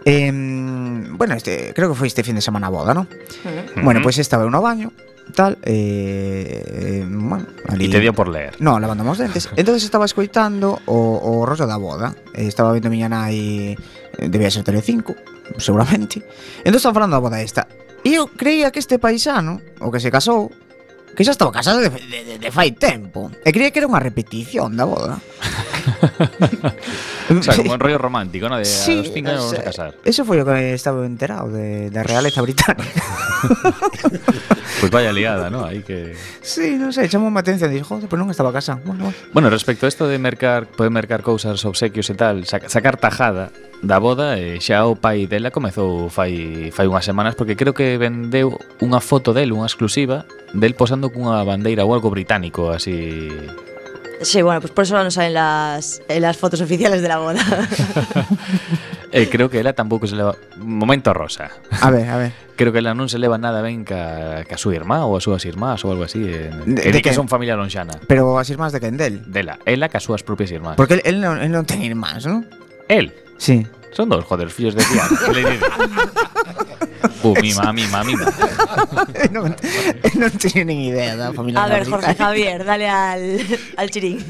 [0.07, 3.05] Eh, bueno, este, creo que foi este fin de semana boda, ¿no?
[3.45, 3.85] Ujú.
[3.85, 4.95] Bueno, pois pues estaba eu no baño,
[5.31, 7.87] tal eh, eh bueno, ali...
[7.87, 11.67] E te dio por ler No, lavando os dentes Entonces estaba escoitando o, o rollo
[11.67, 12.15] da boda.
[12.35, 15.17] Eh, estaba vendo miña nai eh, Debía ser Telecinco,
[15.57, 16.21] seguramente.
[16.61, 17.65] Entón estaba falando da boda esta.
[18.05, 20.53] E eu creía que este paisano, o que se casou
[21.17, 24.01] Que xa estaba casado de, de, de, de fai tempo E creía que era unha
[24.01, 25.19] repetición da boda.
[27.39, 28.59] o sea, como un rollo romántico, ¿no?
[28.59, 29.95] De sí, a los cinco años vamos a casar.
[30.05, 33.03] Eso fue lo que estaba enterado de la realeza británica.
[34.81, 35.65] pues vaya liada, ¿no?
[35.65, 36.15] Hay que...
[36.43, 39.19] Sí, non sei, chamou má atención Dixo, joder, pero non estaba a casa bueno, bueno.
[39.33, 43.53] bueno, respecto a isto de mercar Poder mercar cousas, obsequios e tal sac, Sacar tajada
[43.81, 47.97] da boda e xa o pai dela comezou fai, fai unhas semanas porque creo que
[47.97, 53.33] vendeu unha foto del, unha exclusiva del posando cunha bandeira ou algo británico así
[54.23, 57.41] Sí, bueno, pues por eso no salen las, en las fotos oficiales de la boda.
[59.13, 60.37] E creo que ela tampouco se leva...
[60.59, 61.51] Momento rosa.
[61.83, 62.33] A ver, a ver.
[62.55, 65.43] Creo que ela non se leva nada ben ca, ca súa irmá ou as súas
[65.51, 66.23] irmás ou algo así.
[66.23, 67.99] Eh, De- que de di que que- son familia lonxana.
[68.07, 69.27] Pero as irmás de Kendel.
[69.27, 70.79] Dela, ela ca súas propias irmás.
[70.79, 72.47] Porque él, él, non, él non ten irmáns, non?
[72.87, 73.11] El.
[73.35, 73.67] Sí.
[73.91, 75.03] Son dos, joder, fillos de tía.
[77.43, 78.27] Mima, mima, mima.
[79.33, 79.57] non,
[80.03, 81.89] él non tiene nin idea da familia A ver.
[81.89, 83.41] Jorge Javier, dale al,
[83.77, 84.21] al chirín.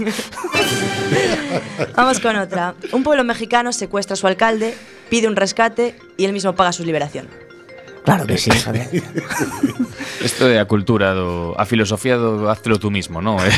[1.97, 2.75] Vamos con otra.
[2.93, 4.75] Un pueblo mexicano secuestra a su alcalde,
[5.09, 7.29] pide un rescate y él mismo paga su liberación.
[8.05, 8.89] Claro que sí, Javier.
[10.25, 13.37] Isto é a cultura do a filosofía do hazlo tú mismo, ¿no?
[13.45, 13.53] Eh,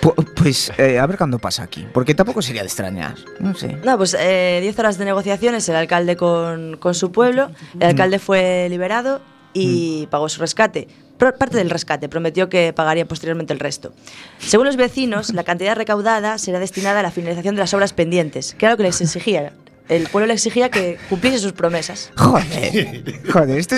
[0.00, 4.00] Pois, eh, a ver cando pasa aquí Porque tampouco sería de extrañar Non sei No,
[4.00, 7.50] pues eh, 10 horas de negociaciones el alcalde con, con su pueblo.
[7.76, 9.20] El alcalde fue liberado
[9.52, 10.86] y pagó su rescate.
[11.18, 13.92] Pro- Parte del rescate, prometió que pagaría posteriormente el resto.
[14.38, 18.54] Según los vecinos, la cantidad recaudada será destinada a la finalización de las obras pendientes,
[18.56, 19.52] que era lo que les exigía.
[19.90, 22.12] El pueblo le exigía que cumpliese sus promesas.
[22.16, 23.74] Joder, joder, isto,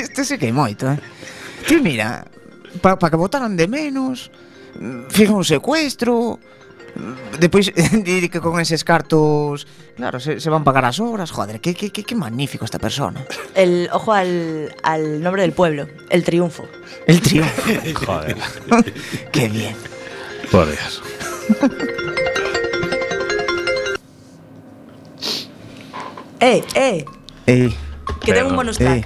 [0.00, 1.02] isto sí que é moito, eh
[1.82, 2.24] mira,
[2.80, 4.51] para pa que votaran de menos mm,
[5.08, 6.38] Fija un secuestro
[7.38, 7.72] Depois
[8.04, 11.90] di que con eses cartos Claro, se, se van pagar as obras Joder, que, que,
[11.90, 16.64] que, que magnífico esta persona El ojo al, al nombre del pueblo, el triunfo.
[17.06, 17.62] El triunfo
[18.06, 18.36] Joder,
[19.32, 19.76] Qué bien
[20.50, 21.02] por Dios.
[26.40, 27.04] ¡Eh, eh!
[27.46, 27.74] Ey,
[28.20, 28.98] Que tengo un bonus track.
[28.98, 29.04] Eh.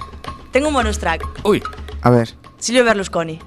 [0.51, 1.23] Tengo un bonus track.
[1.43, 1.63] Uy,
[2.01, 3.39] a ver Silvio Berlusconi.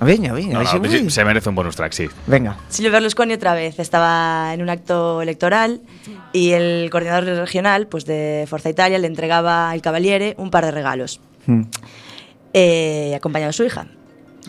[0.00, 1.10] Veña, veña, no, vexe, no, uy.
[1.10, 2.06] se merece un bonus track, sí.
[2.26, 5.80] Venga Silvio Berlusconi otra vez estaba en un acto electoral
[6.32, 10.70] y el coordinador regional pues de Forza Italia le entregaba al Cavaliere un par de
[10.70, 11.62] regalos, Mm.
[12.52, 13.86] eh, acompañado de su hija.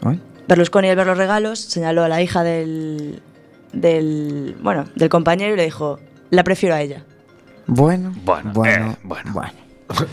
[0.03, 0.19] Ay.
[0.47, 3.21] Berlusconi al ver los regalos señaló a la hija del,
[3.73, 7.03] del, bueno, del compañero y le dijo, la prefiero a ella.
[7.67, 9.31] Bueno, Bueno, bueno, eh, bueno.
[9.33, 9.53] bueno.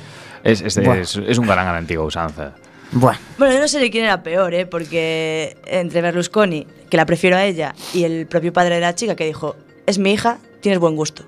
[0.44, 1.00] Es, es, Bueno.
[1.00, 2.52] es, es un galán a la antigua usanza.
[2.94, 4.66] Bueno, Bueno, yo no sé de quién era peor, ¿eh?
[4.66, 9.16] porque entre Berlusconi, que la prefiero a ella, y el propio padre de la chica
[9.16, 11.24] que dijo, es mi hija, tienes buen gusto.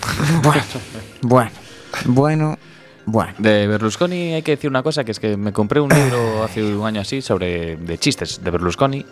[0.42, 0.62] bueno,
[1.22, 1.50] bueno,
[2.06, 2.58] bueno,
[3.04, 3.32] bueno.
[3.38, 6.62] De Berlusconi hay que decir una cosa, que es que me compré un libro hace
[6.62, 9.04] un año así sobre de chistes de Berlusconi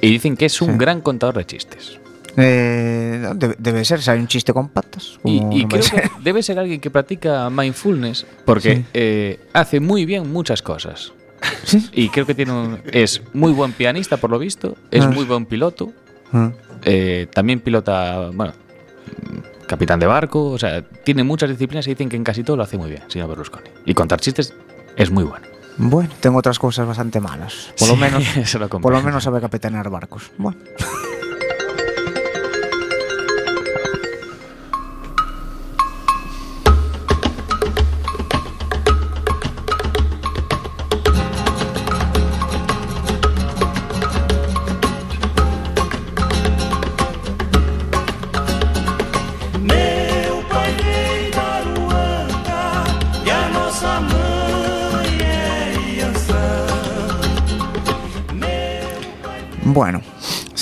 [0.00, 0.78] y dicen que es un Sí.
[0.78, 1.98] gran contador de chistes.
[2.36, 5.18] Eh, debe, debe ser, si hay un chiste con patas.
[5.22, 8.84] Y, y no creo que debe ser alguien que practica mindfulness porque Sí.
[8.94, 11.12] eh, hace muy bien muchas cosas.
[11.64, 11.88] Sí.
[11.92, 15.08] Y creo que tiene un- es muy buen pianista, por lo visto, es Ah.
[15.10, 15.92] muy buen piloto,
[16.32, 16.50] Ah.
[16.84, 18.52] eh, también pilota, bueno,
[19.66, 22.62] capitán de barco, o sea, tiene muchas disciplinas y dicen que en casi todo lo
[22.62, 23.68] hace muy bien, señor Berlusconi.
[23.86, 24.54] Y contar chistes
[24.96, 25.46] es muy bueno.
[25.78, 27.72] Bueno, tengo otras cosas bastante malas.
[27.78, 28.22] Por lo menos,
[28.82, 30.30] por lo menos sabe capitanear barcos.
[30.36, 30.58] Bueno.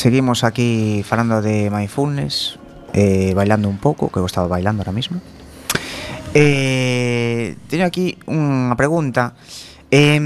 [0.01, 2.59] Seguimos aquí falando de mindfulness,
[2.95, 5.21] eh, bailando un pouco, que eu estaba bailando ahora mismo.
[6.33, 9.37] Eh, teño aquí unha pregunta.
[9.93, 10.17] Eh,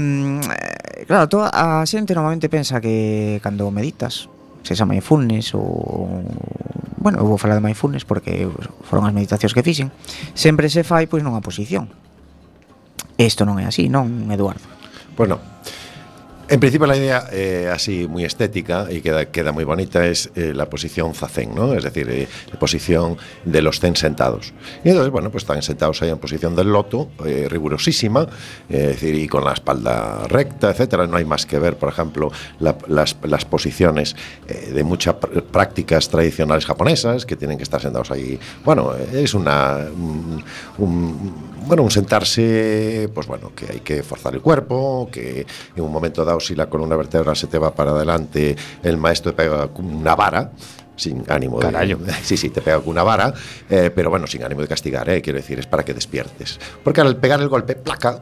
[1.11, 4.31] claro, toda a xente normalmente pensa que cando meditas,
[4.63, 6.23] se xa mindfulness ou
[7.03, 8.47] bueno, eu vou falar de mindfulness porque
[8.87, 9.91] foron as meditacións que fixen,
[10.31, 11.91] sempre se fai pois nunha posición.
[13.19, 14.63] Isto non é así, non, Eduardo?
[15.19, 15.84] Bueno, pues
[16.47, 20.53] en principio la idea eh, así muy estética y queda, queda muy bonita es eh,
[20.53, 21.73] la posición zazen, ¿no?
[21.73, 24.53] Es decir, eh, la posición de los zen sentados.
[24.83, 27.09] Y entonces, bueno, pues están sentados ahí en posición del loto,
[27.49, 28.27] rigurosísima,
[28.69, 31.07] es decir, y con la espalda recta, etcétera.
[31.07, 34.15] No hay más que ver, por ejemplo, la- las, las posiciones
[34.71, 38.39] de muchas pr- prácticas tradicionales japonesas que tienen que estar sentados ahí.
[38.63, 40.43] Bueno, es una un-
[40.77, 45.91] un- bueno, un sentarse, pues bueno, que hay que forzar el cuerpo, que en un
[45.91, 50.15] momento dado si la columna vertebral se te va para adelante, el maestro pega una
[50.15, 50.51] vara,
[50.95, 51.97] sin ánimo Carallo.
[51.97, 52.13] de...
[52.23, 53.33] Sí, sí, te pega con una vara,
[53.69, 56.59] eh, pero bueno, sin ánimo de castigar, eh, quiero decir, es para que despiertes.
[56.83, 58.19] Porque al pegar el golpe, placa,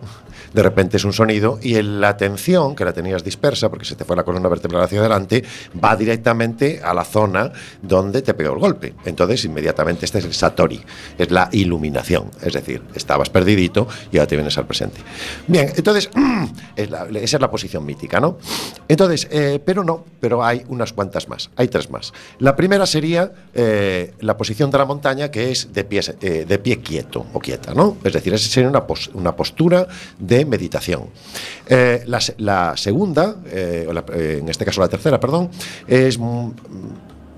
[0.53, 4.05] de repente es un sonido y la atención, que la tenías dispersa, porque se te
[4.05, 5.43] fue la columna vertebral hacia adelante,
[5.83, 8.93] va directamente a la zona donde te pegó el golpe.
[9.05, 10.81] Entonces, inmediatamente, este es el Satori,
[11.17, 12.29] es la iluminación.
[12.41, 15.01] Es decir, estabas perdidito y ahora te vienes al presente.
[15.47, 16.09] Bien, entonces,
[16.75, 18.37] es la- esa es la posición mítica, ¿no?
[18.87, 22.13] Entonces, eh, pero no, pero hay unas cuantas más, hay tres más.
[22.39, 26.57] La primera sería eh, la posición de la montaña, que es de pie, eh, de
[26.59, 27.97] pie quieto o quieta, ¿no?
[28.05, 28.83] Es decir, esa sería una,
[29.15, 29.85] una postura
[30.17, 31.07] de meditación.
[31.67, 35.49] Eh, la, se- la segunda, en este caso la tercera, perdón,
[35.87, 36.17] es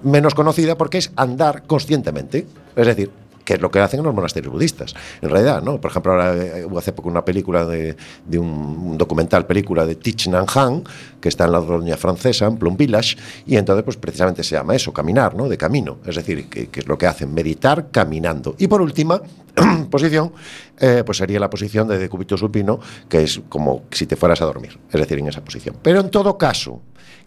[0.03, 2.45] menos conocida porque es andar conscientemente.
[2.75, 3.09] Es decir,
[3.45, 4.93] que es lo que hacen en los monasterios budistas.
[5.21, 5.79] En realidad, ¿no?
[5.79, 7.95] Por ejemplo, ahora eh, hubo hace poco una película de,
[8.37, 10.83] un, documental, película de Thich Nhat Hanh,
[11.21, 14.75] que está en la colonia francesa, en Plum Village, y entonces, pues precisamente se llama
[14.75, 15.47] eso, caminar, ¿no?
[15.47, 15.99] De camino.
[16.05, 18.55] Es decir, que, que es lo que hacen, meditar caminando.
[18.57, 19.21] Y por última,
[19.89, 20.33] posición,
[20.79, 24.45] eh, pues sería la posición de decúbito supino, que es como si te fueras a
[24.45, 25.77] dormir, es decir, en esa posición.
[25.81, 26.81] Pero en todo caso,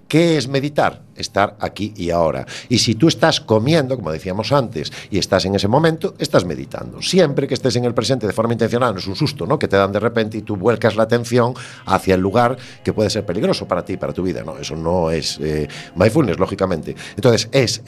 [0.09, 1.03] ¿Qué es meditar?
[1.15, 2.47] Estar aquí y ahora.
[2.71, 7.03] Y si tú estás comiendo, como decíamos antes, y estás en ese momento, estás meditando.
[7.03, 9.59] Siempre que estés en el presente de forma intencional, no es un susto, ¿no?
[9.59, 11.53] Que te dan de repente y tú vuelcas la atención
[11.85, 14.57] hacia el lugar que puede ser peligroso para ti, para tu vida, ¿no?
[14.57, 16.97] Eso no es eh, mindfulness, lógicamente.
[17.17, 17.83] Entonces, es,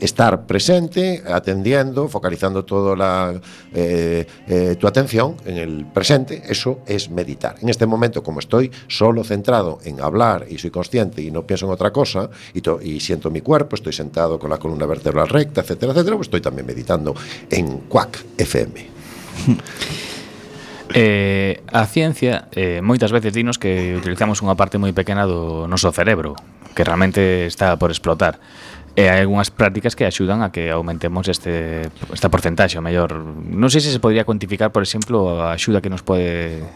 [0.00, 3.40] estar presente, atendiendo, focalizando toda
[3.74, 7.56] eh, eh, tu atención en el presente, eso es meditar.
[7.60, 11.59] En este momento, como estoy solo centrado en hablar y soy consciente y no pienso
[11.60, 15.28] son otra cosa y, to y siento mi cuerpo, estoy sentado con la columna vertebral
[15.28, 17.14] recta, etcétera, etcétera, pues estoy también meditando
[17.50, 18.74] en Quack FM.
[20.92, 25.94] Eh, a ciencia eh, moitas veces dinos que utilizamos unha parte moi pequena do noso
[25.94, 26.34] cerebro
[26.74, 28.42] que realmente está por explotar
[28.98, 33.70] e hai algunhas prácticas que axudan a que aumentemos este esta porcentaxe, o mellor, non
[33.70, 36.66] sei se se podría cuantificar, por exemplo, a axuda que nos pode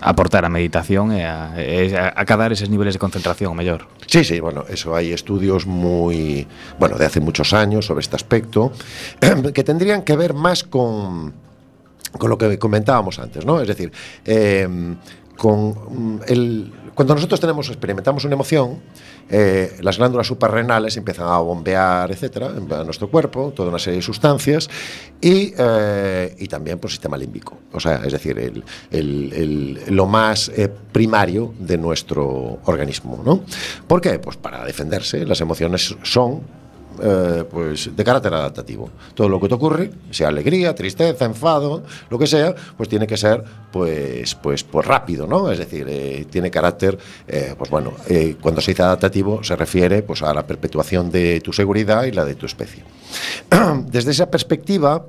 [0.00, 2.24] aportar a meditación e a, e a
[2.68, 6.46] niveles de concentración mellor Sí, sí, bueno, eso hay estudios muy,
[6.80, 8.72] bueno, de hace muchos años sobre este aspecto,
[9.54, 11.32] que tendrían que ver más con,
[12.18, 13.60] con lo que comentábamos antes, ¿no?
[13.60, 13.92] Es decir,
[14.24, 14.66] eh,
[15.36, 18.78] con el cuando nosotros tenemos experimentamos una emoción,
[19.28, 24.02] eh, las glándulas suprarrenales empiezan a bombear, etcétera, a nuestro cuerpo, toda una serie de
[24.02, 24.68] sustancias
[25.20, 27.58] y, eh, y también por sistema límbico.
[27.72, 33.22] O sea, es decir, el- el- lo más eh, primario de nuestro organismo.
[33.24, 33.42] ¿no?
[33.86, 34.18] ¿Por qué?
[34.18, 35.24] Pues para defenderse.
[35.26, 36.40] Las emociones son
[37.02, 38.90] eh, pues de carácter adaptativo.
[39.14, 43.16] Todo lo que te ocurre, sea alegría, tristeza, enfado, lo que sea, pues tiene que
[43.16, 45.50] ser pues pues pues rápido, ¿no?
[45.50, 47.92] Es decir, eh, tiene carácter, eh, pues bueno,
[48.40, 52.24] cuando se dice adaptativo se refiere pues a la perpetuación de tu seguridad y la
[52.24, 52.84] de tu especie.
[53.86, 55.04] Desde esa perspectiva,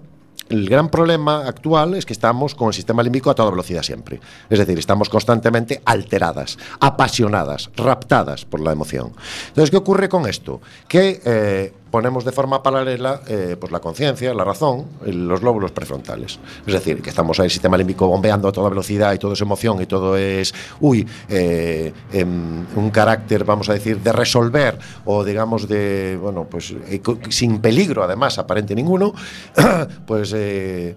[0.51, 4.19] el gran problema actual es que estamos con el sistema límbico a toda velocidad siempre.
[4.49, 9.13] Es decir, estamos constantemente alteradas, apasionadas, raptadas por la emoción.
[9.47, 10.61] Entonces, ¿qué ocurre con esto?
[10.87, 16.39] Que eh, ponemos de forma paralela eh, pues la conciencia, la razón, los lóbulos prefrontales.
[16.65, 19.41] Es decir, que estamos ahí el sistema límbico bombeando a toda velocidad y todo es
[19.41, 25.23] emoción y todo es, uy, eh, em, un carácter, vamos a decir, de resolver o
[25.23, 29.13] digamos de, bueno, pues eh, sin peligro además aparente ninguno,
[30.07, 30.95] pues, eh,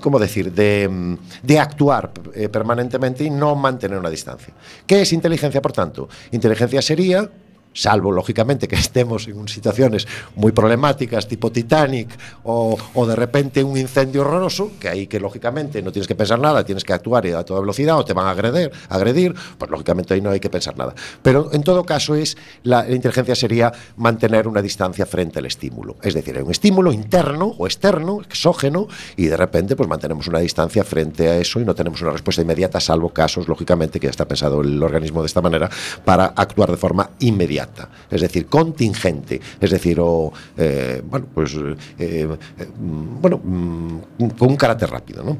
[0.00, 2.10] ¿cómo decir?, de, de actuar
[2.50, 4.52] permanentemente y no mantener una distancia.
[4.86, 6.08] ¿Qué es inteligencia, por tanto?
[6.32, 7.30] Inteligencia sería
[7.74, 10.06] salvo lógicamente que estemos en situaciones
[10.36, 12.08] muy problemáticas tipo Titanic
[12.44, 16.64] o, de repente un incendio horroroso, que ahí que lógicamente no tienes que pensar nada,
[16.64, 20.20] tienes que actuar a toda velocidad o te van a agredir, agredir pues lógicamente ahí
[20.20, 20.94] no hay que pensar nada.
[21.22, 25.96] Pero en todo caso es la, la inteligencia sería mantener una distancia frente al estímulo,
[26.02, 30.38] es decir, hay un estímulo interno o externo, exógeno, y de repente pues mantenemos una
[30.38, 34.10] distancia frente a eso y no tenemos una respuesta inmediata, salvo casos, lógicamente, que ya
[34.10, 35.70] está pensado el organismo de esta manera,
[36.04, 41.54] para actuar de forma inmediata, inmediata, es decir, contingente, es decir, o, eh, bueno, pues,
[41.54, 42.36] eh, eh
[42.76, 43.98] bueno, mm,
[44.38, 45.36] con un carácter rápido, ¿no?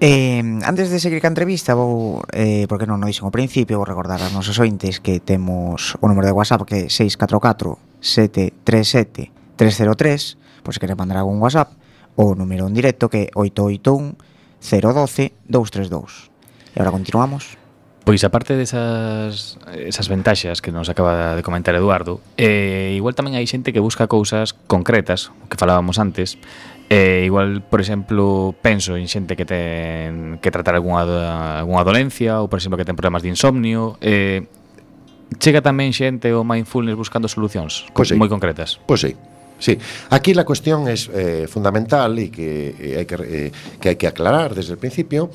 [0.00, 3.84] Eh, antes de seguir ca entrevista vou, eh, porque non o dixen ao principio, vou
[3.84, 9.28] recordar aos nosos ointes que temos o número de WhatsApp que é 644 737
[9.60, 11.76] 303, pois se quere mandar algún WhatsApp,
[12.16, 14.16] o número en directo que é 881
[14.64, 16.32] 012 232.
[16.72, 17.59] E agora continuamos.
[18.04, 23.44] Pois aparte desas esas ventaxas que nos acaba de comentar Eduardo, eh, igual tamén hai
[23.44, 26.40] xente que busca cousas concretas, o que falábamos antes,
[26.88, 32.48] eh, igual, por exemplo, penso en xente que ten que tratar algunha, algunha dolencia ou,
[32.48, 34.48] por exemplo, que ten problemas de insomnio, eh,
[35.38, 38.18] chega tamén xente o mindfulness buscando solucións pois sí.
[38.18, 38.82] moi concretas.
[38.88, 39.14] Pois sí.
[39.60, 39.76] Sí,
[40.08, 44.06] aquí la cuestión es eh, fundamental y que, eh, hay que, eh, que hay que
[44.08, 45.30] aclarar desde el principio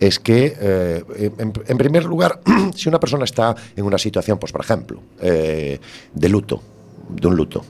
[0.00, 2.40] es que, eh, en, primer lugar,
[2.74, 5.78] si una persona está en una situación, pues por ejemplo, eh,
[6.14, 6.62] de luto,
[7.10, 7.62] de un luto,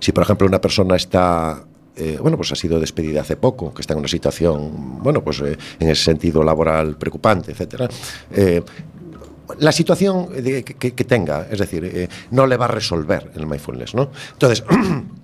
[0.00, 1.64] si por ejemplo una persona está
[1.94, 5.40] eh, bueno, pues ha sido despedida hace poco, que está en una situación, bueno, pues
[5.40, 5.56] en
[5.88, 7.88] ese sentido laboral preocupante, etcétera.
[9.58, 14.10] la situación que, que- tenga, es decir, no le va a resolver el mindfulness, ¿no?
[14.32, 14.64] Entonces,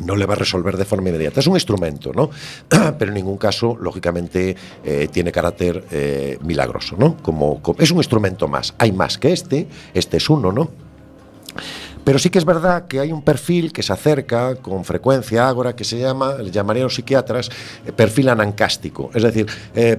[0.00, 1.40] no le va a resolver de forma inmediata.
[1.40, 2.30] Es un instrumento, ¿no?
[2.98, 7.16] Pero en ningún caso, lógicamente, eh, tiene carácter eh, milagroso, ¿no?
[7.22, 8.74] Como, es un instrumento más.
[8.78, 10.70] Hay más que este, este es uno, ¿no?
[12.04, 15.74] Pero sí que es verdad que hay un perfil que se acerca con frecuencia ahora
[15.74, 17.50] que se llama, le llamarían los psiquiatras,
[17.84, 19.46] eh, perfil anancástico, es decir,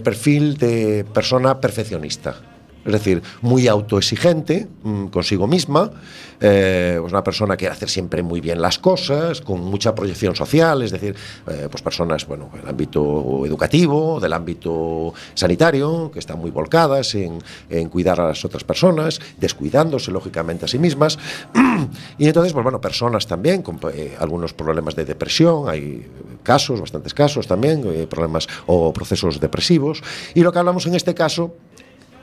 [0.03, 2.35] perfil de persona perfeccionista.
[2.87, 5.91] Es decir, muy autoexigente mm, consigo misma,
[6.39, 10.81] eh, pues una persona que hacer siempre muy bien las cosas, con mucha proyección social,
[10.81, 11.13] es decir,
[11.47, 17.41] eh, pues personas, bueno, del ámbito educativo, del ámbito sanitario, que están muy volcadas en,
[17.89, 21.19] cuidar a las otras personas, descuidándose lógicamente a sí mismas.
[22.17, 26.09] y entonces, pues bueno, personas también con eh, algunos problemas de depresión, hay
[26.41, 30.01] casos, bastantes casos también, problemas o procesos depresivos.
[30.33, 31.53] Y lo que hablamos en este caso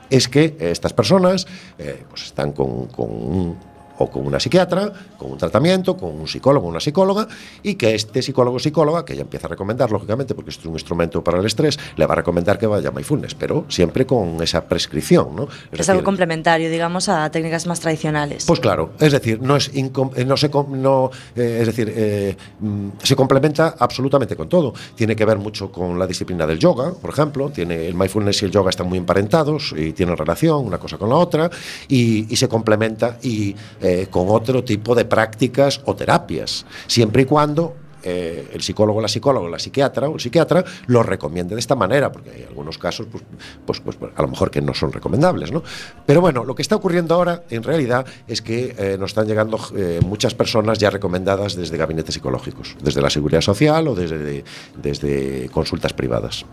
[0.09, 1.47] es que estas personas
[1.77, 3.57] eh, pues están con, con un
[3.97, 7.27] o con una psiquiatra, con un tratamiento, con un psicólogo, una psicóloga,
[7.63, 10.67] y que este psicólogo o psicóloga, que ella empieza a recomendar, lógicamente, porque esto es
[10.67, 14.05] un instrumento para el estrés, le va a recomendar que vaya a mindfulness, pero siempre
[14.05, 15.47] con esa prescripción, ¿no?
[15.71, 18.45] Es algo complementario, digamos, a técnicas más tradicionales.
[18.45, 22.89] Pues claro, es decir, no es eh, no se no, eh, es decir, eh, mm,
[23.01, 24.73] se complementa absolutamente con todo.
[24.95, 27.49] Tiene que ver mucho con la disciplina del yoga, por ejemplo.
[27.49, 31.09] Tiene el mindfulness y el yoga están muy emparentados y tienen relación una cosa con
[31.09, 31.49] la otra
[31.87, 37.25] y, y se complementa y eh, con otro tipo de prácticas o terapias, siempre y
[37.25, 41.75] cuando eh, el psicólogo, la psicóloga, la psiquiatra o el psiquiatra lo recomiende de esta
[41.75, 43.23] manera, porque hay algunos casos, pues,
[43.65, 45.61] pues, pues, pues, a lo mejor que no son recomendables, ¿no?
[46.05, 49.59] Pero bueno, lo que está ocurriendo ahora, en realidad, es que eh, nos están llegando
[49.75, 54.43] eh, muchas personas ya recomendadas desde gabinetes psicológicos, desde la seguridad social o desde,
[54.81, 56.45] desde consultas privadas.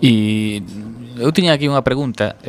[0.00, 0.62] Y
[1.20, 2.40] eu tiña aquí unha pregunta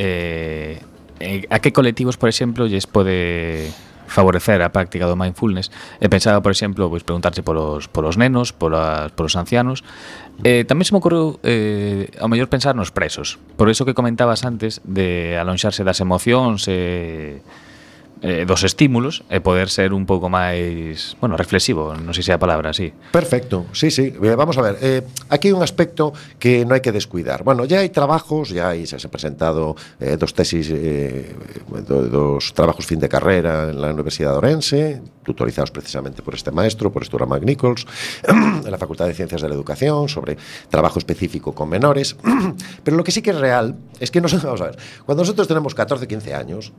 [1.21, 3.69] eh, a que colectivos, por exemplo, lles pode
[4.11, 5.71] favorecer a práctica do mindfulness.
[6.03, 9.87] E pensaba, por exemplo, pois preguntarse polos, polos nenos, polas, polos ancianos.
[10.43, 13.39] Eh, tamén se me ocorreu, eh, ao mellor, pensar nos presos.
[13.55, 17.39] Por iso que comentabas antes de alonxarse das emocións e...
[17.39, 17.59] Eh,
[18.21, 22.37] eh, dos estímulos e poder ser un pouco máis, bueno, reflexivo, non sei se é
[22.37, 22.93] a palabra así.
[23.09, 24.13] Perfecto, sí, sí.
[24.13, 27.41] Eh, Vamos a ver, eh, aquí hai un aspecto que non hai que descuidar.
[27.41, 31.33] Bueno, ya hai trabajos, ya hai, se han presentado eh, dos tesis, eh,
[31.85, 34.81] do, dos trabajos fin de carrera en la Universidad de Orense,
[35.25, 37.85] tutorizados precisamente por este maestro, por Estura Nichols,
[38.27, 40.37] en la Facultad de Ciencias de la Educación, sobre
[40.69, 42.15] trabajo específico con menores.
[42.83, 45.73] Pero lo que sí que es real es que vamos a ver, cuando nosotros tenemos
[45.73, 46.73] 14, 15 años,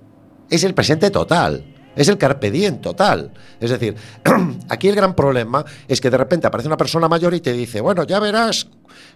[0.55, 1.65] es el presente total.
[1.95, 3.31] Es el carpe diem total.
[3.61, 3.95] Es decir,
[4.71, 7.81] aquí el gran problema es que de repente aparece una persona mayor y te dice,
[7.83, 8.67] bueno, ya verás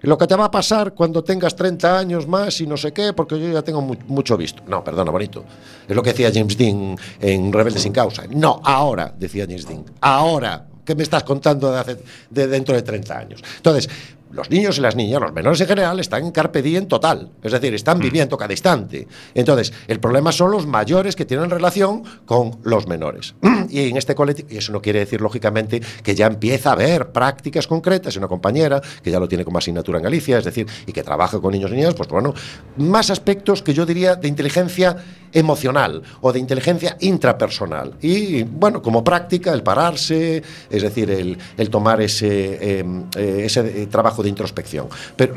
[0.03, 3.15] lo que te va a pasar cuando tengas 30 años más y no sé qué,
[3.15, 4.63] porque yo ya tengo mu- mucho visto.
[4.67, 5.43] No, perdona, bonito.
[5.89, 8.25] Es lo que decía James Dean en Rebelde sin causa.
[8.29, 9.85] No, ahora, decía James Dean.
[10.03, 10.67] Ahora.
[10.87, 11.97] ¿Qué me estás contando de, hace,
[12.31, 13.43] de dentro de 30 años?
[13.57, 13.89] Entonces,
[14.37, 17.33] los niños y las niñas, los menores en general, están en carpe diem total.
[17.43, 19.09] Es decir, están viviendo cada instante.
[19.35, 23.35] Entonces, el problema son los mayores que tienen relación con los menores.
[23.69, 27.11] Y en este colectivo, y eso no quiere decir, lógicamente, que ya empieza a haber
[27.11, 28.17] prácticas concretas.
[28.17, 31.41] Una compañera que ya lo tiene como asignatura en Galicia, es decir, y que trabaja
[31.41, 32.33] con niños y niñas, pues bueno,
[32.77, 34.97] más aspectos que yo diría de inteligencia
[35.33, 37.95] emocional o de inteligencia intrapersonal.
[38.01, 42.29] Y bueno, como práctica, el pararse, es decir, el, el tomar ese,
[42.61, 42.85] eh,
[43.17, 44.89] eh, ese eh, trabajo de introspección.
[45.17, 45.35] Pero,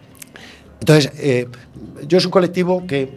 [0.80, 1.48] entonces, eh,
[2.06, 3.10] yo es un colectivo que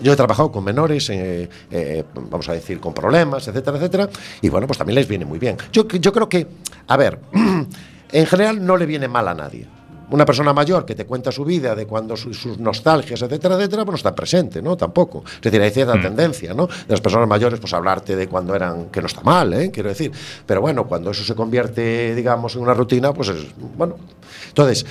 [0.00, 4.08] yo he trabajado con menores, eh, eh, vamos a decir, con problemas, etcétera, etcétera,
[4.42, 5.56] y bueno, pues también les viene muy bien.
[5.72, 6.46] Yo creo que,
[6.86, 7.18] a ver,
[8.12, 9.66] en general no le viene mal a nadie.
[10.10, 13.84] Una persona mayor que te cuenta su vida, de cuando su- sus nostalgias, etcétera, etcétera,
[13.84, 14.76] pues no está presente, ¿no?
[14.76, 15.24] Tampoco.
[15.26, 16.66] Es decir, hay cierta tendencia, ¿no?
[16.66, 19.70] De las personas mayores, pues hablarte de cuando eran, que no está mal, ¿eh?
[19.72, 20.12] Quiero decir.
[20.46, 23.46] Pero bueno, cuando eso se convierte, digamos, en una rutina, pues es,
[23.76, 23.96] bueno.
[24.48, 24.86] Entonces,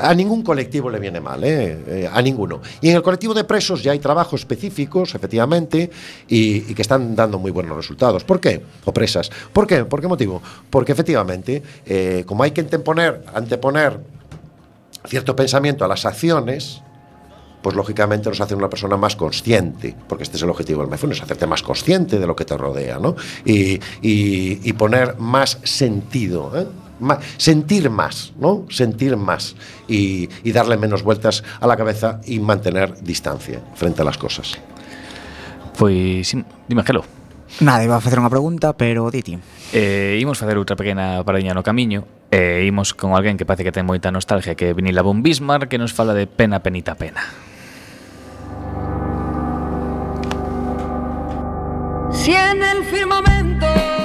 [0.00, 1.78] a ningún colectivo le viene mal, ¿eh?
[1.86, 2.60] Eh, a ninguno.
[2.80, 5.90] Y en el colectivo de presos ya hay trabajos específicos, efectivamente,
[6.28, 8.24] y, y que están dando muy buenos resultados.
[8.24, 8.62] ¿Por qué?
[8.84, 9.28] O presas.
[9.52, 9.84] ¿Por qué?
[9.84, 10.40] ¿Por qué motivo?
[10.70, 13.98] Porque efectivamente, eh, como hay que anteponer, anteponer
[15.06, 16.82] cierto pensamiento a las acciones,
[17.62, 21.22] pues lógicamente nos hace una persona más consciente, porque este es el objetivo del mindfulness,
[21.22, 23.14] hacerte más consciente de lo que te rodea, ¿no?
[23.44, 26.66] Y, y- y poner más sentido, ¿eh?
[27.36, 28.64] Sentir más, ¿no?
[28.70, 29.56] Sentir más
[29.88, 34.58] y, y darle menos vueltas a la cabeza y mantener distancia frente a las cosas.
[35.78, 37.04] Pois, sim, dime, Gelo.
[37.60, 39.36] Nada, iba a facer unha pregunta, pero diti.
[39.76, 43.76] Eh, imos facer outra pequena paradiña no camiño e imos con alguén que parece que
[43.76, 47.20] ten moita nostalgia que é Vinila Bismarck que nos fala de pena, penita, pena.
[52.10, 54.01] Si en el firmamento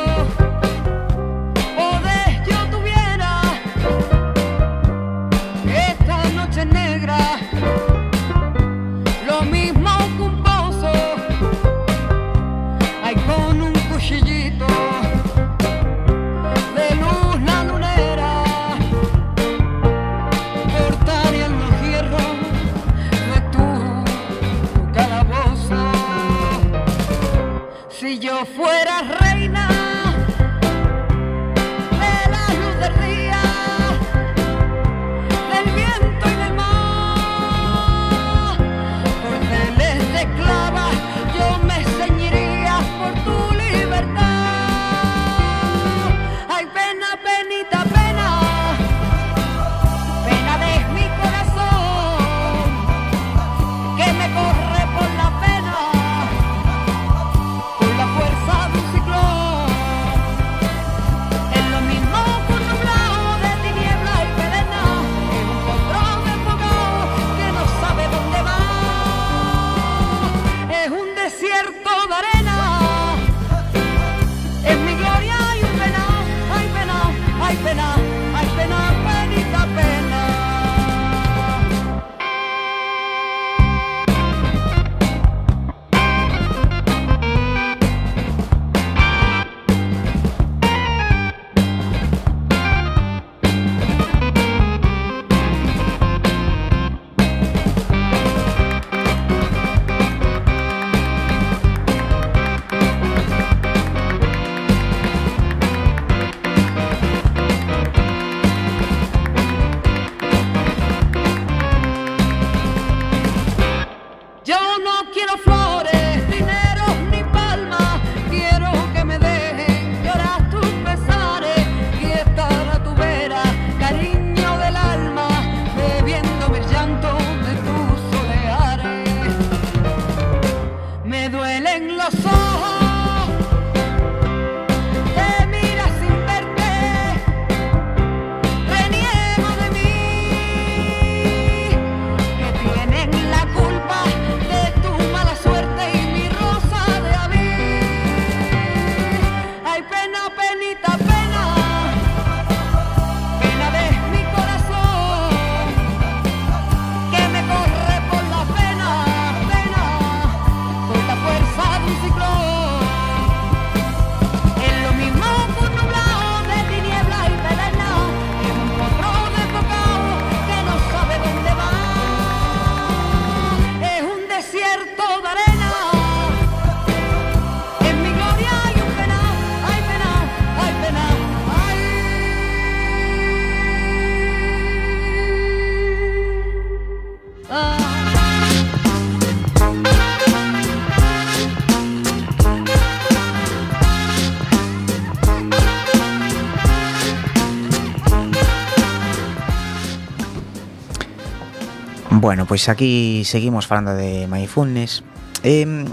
[202.28, 205.02] Bueno, pois aquí seguimos falando de Mindfulness.
[205.44, 205.86] Eh,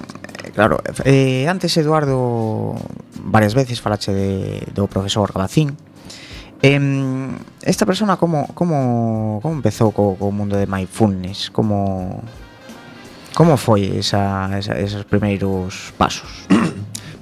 [0.53, 2.74] claro, eh, antes Eduardo
[3.22, 5.78] varias veces falache de, do profesor Gabacín.
[6.59, 6.74] Eh,
[7.62, 11.55] esta persona como como como empezou co, co mundo de Mindfulness?
[11.55, 12.18] Como
[13.39, 16.51] como foi esa, esa esos primeiros pasos?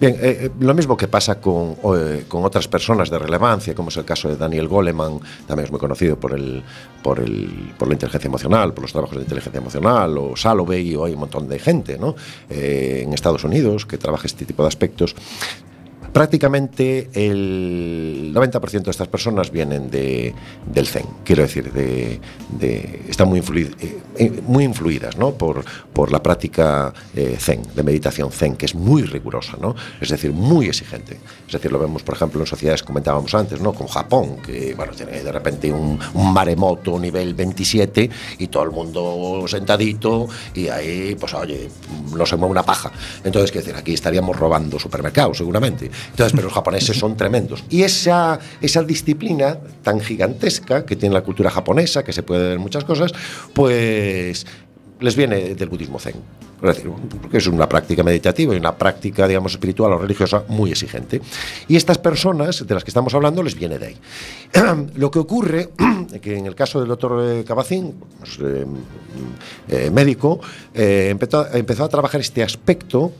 [0.02, 3.88] Bien, eh, eh, lo mismo que pasa con, eh, con otras personas de relevancia, como
[3.88, 6.60] es el caso de Daniel Goleman, también es muy conocido por, el,
[7.04, 11.04] por, el, por la inteligencia emocional, por los trabajos de inteligencia emocional, o Salovey, o
[11.04, 12.16] hay un montón de gente ¿no?
[12.50, 15.14] En Estados Unidos que trabaja este tipo de aspectos.
[16.12, 20.34] Prácticamente el 90% de estas personas vienen de,
[20.66, 22.20] del Zen, quiero decir, de,
[23.08, 25.32] están muy, influi- eh, eh, muy influidas ¿no?
[25.32, 29.74] por, por la práctica eh, Zen, de meditación Zen, que es muy rigurosa, ¿no?
[30.02, 31.16] es decir, muy exigente.
[31.46, 33.72] Es decir, lo vemos, por ejemplo, en sociedades que comentábamos antes, ¿no?
[33.72, 38.70] con Japón, que bueno, tiene de repente un, un maremoto nivel 27 y todo el
[38.70, 41.70] mundo sentadito y ahí, pues oye,
[42.14, 42.92] no se mueve una paja.
[43.24, 45.90] Entonces, quiero decir, aquí estaríamos robando supermercados, seguramente.
[46.10, 47.64] Entonces, pero los japoneses son tremendos.
[47.70, 52.52] Y esa, esa disciplina tan gigantesca que tiene la cultura japonesa, que se puede ver
[52.54, 53.12] en muchas cosas,
[53.54, 54.46] pues
[55.00, 56.14] les viene del budismo zen.
[56.62, 60.70] Es decir, porque es una práctica meditativa y una práctica, digamos, espiritual o religiosa muy
[60.70, 61.20] exigente.
[61.66, 63.96] Y estas personas de las que estamos hablando les viene de ahí.
[64.94, 65.70] Lo que ocurre,
[66.22, 68.64] que en el caso del doctor eh, Cabacín, pues, eh,
[69.68, 70.40] eh, médico,
[70.72, 73.12] eh, empezó, empezó a trabajar este aspecto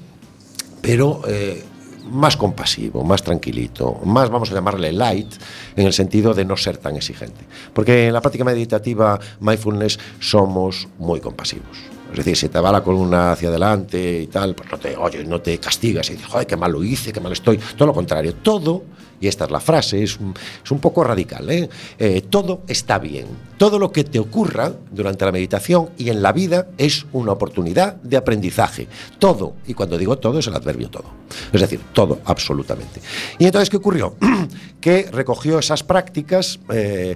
[0.82, 1.62] pero eh,
[2.10, 5.32] más compasivo, más tranquilito, más vamos a llamarle light,
[5.76, 7.44] en el sentido de no ser tan exigente.
[7.72, 11.92] Porque en la práctica meditativa, mindfulness, somos muy compasivos.
[12.10, 15.24] Es decir, si te va la columna hacia adelante y tal, pues no te, oye,
[15.24, 17.58] no te castigas y dices, joder, qué mal lo hice, qué mal estoy.
[17.76, 18.82] Todo lo contrario, todo,
[19.22, 21.68] y esta es la frase, es un, es un poco radical, ¿eh?
[21.96, 23.26] Eh, todo está bien.
[23.56, 27.94] Todo lo que te ocurra durante la meditación y en la vida es una oportunidad
[28.02, 28.88] de aprendizaje.
[29.20, 31.04] Todo, y cuando digo todo es el adverbio todo.
[31.52, 33.00] Es decir, todo, absolutamente.
[33.38, 34.16] Y entonces, ¿qué ocurrió?
[34.80, 37.14] que recogió esas prácticas eh,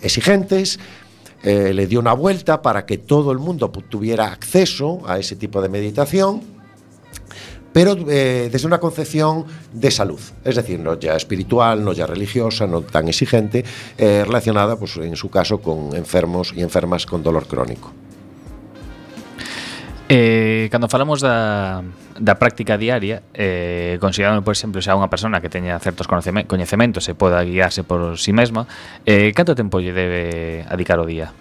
[0.00, 0.78] exigentes,
[1.44, 5.68] le dio una vuelta para que todo el mundo tuviera acceso a ese tipo de
[5.68, 6.40] meditación,
[7.72, 12.66] pero eh, desde una concepción de salud, es decir, no ya espiritual, no ya religiosa,
[12.66, 13.64] no tan exigente,
[13.98, 17.92] eh, relacionada, pues en su caso, con enfermos y enfermas con dolor crónico.
[20.14, 21.80] Eh, cando falamos da,
[22.20, 27.16] da práctica diaria, eh, considerando, por exemplo, xa unha persona que teña certos coñecementos e
[27.16, 28.68] poda guiarse por si sí mesma,
[29.08, 31.32] eh, canto tempo lle debe adicar o día?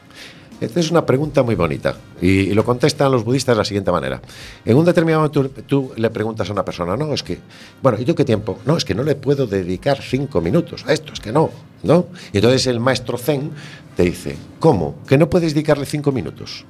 [0.61, 4.21] Esta es una pregunta muy bonita y, lo contestan los budistas de la siguiente manera.
[4.63, 7.39] En un determinado momento tú, tú le preguntas a una persona, no, es que,
[7.81, 8.59] bueno, ¿y tú qué tiempo?
[8.63, 11.49] No, es que no le puedo dedicar cinco minutos a esto, es que no,
[11.81, 12.05] ¿no?
[12.31, 13.49] Y entonces el maestro Zen
[13.97, 14.97] te dice, ¿cómo?
[15.07, 16.63] ¿Que no puedes dedicarle cinco minutos?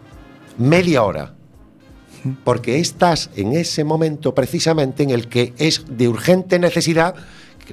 [0.57, 1.33] Media hora.
[2.45, 7.15] Porque estás en ese momento precisamente en el que es de urgente necesidad,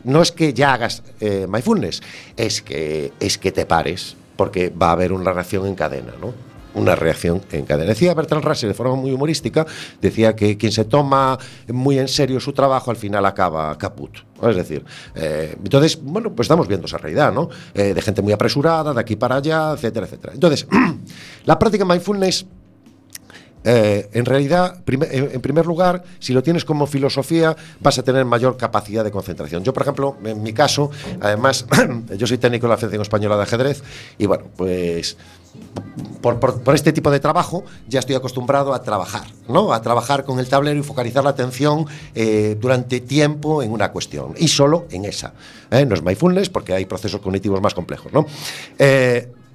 [0.02, 2.02] no es que ya hagas eh, mindfulness,
[2.36, 6.32] es que, es que te pares, porque va a haber una reacción en cadena, ¿no?
[6.74, 7.88] Una reacción en cadena.
[7.88, 9.66] Decía Bertrand Russell de forma muy humorística,
[10.00, 11.36] decía que quien se toma
[11.66, 14.18] muy en serio su trabajo al final acaba caput.
[14.40, 14.84] Es decir,
[15.16, 17.48] eh, entonces, bueno, pues estamos viendo esa realidad, ¿no?
[17.74, 20.34] Eh, de gente muy apresurada, de aquí para allá, etcétera, etcétera.
[20.34, 20.68] Entonces,
[21.44, 22.46] la práctica mindfulness
[23.70, 28.56] eh, en realidad, en primer lugar, si lo tienes como filosofía, vas a tener mayor
[28.56, 29.62] capacidad de concentración.
[29.62, 30.90] Yo, por ejemplo, en mi caso,
[31.20, 31.66] además,
[32.16, 33.82] yo soy técnico de la Federación Española de Ajedrez
[34.16, 35.18] y bueno, pues
[36.22, 39.74] por, este tipo de trabajo ya estoy acostumbrado a trabajar, ¿no?
[39.74, 44.32] A trabajar con el tablero y focalizar la atención eh, durante tiempo en una cuestión
[44.38, 45.34] y solo en esa.
[45.70, 45.84] ¿eh?
[45.84, 48.24] No es mindfulness porque hay procesos cognitivos más complejos, ¿no?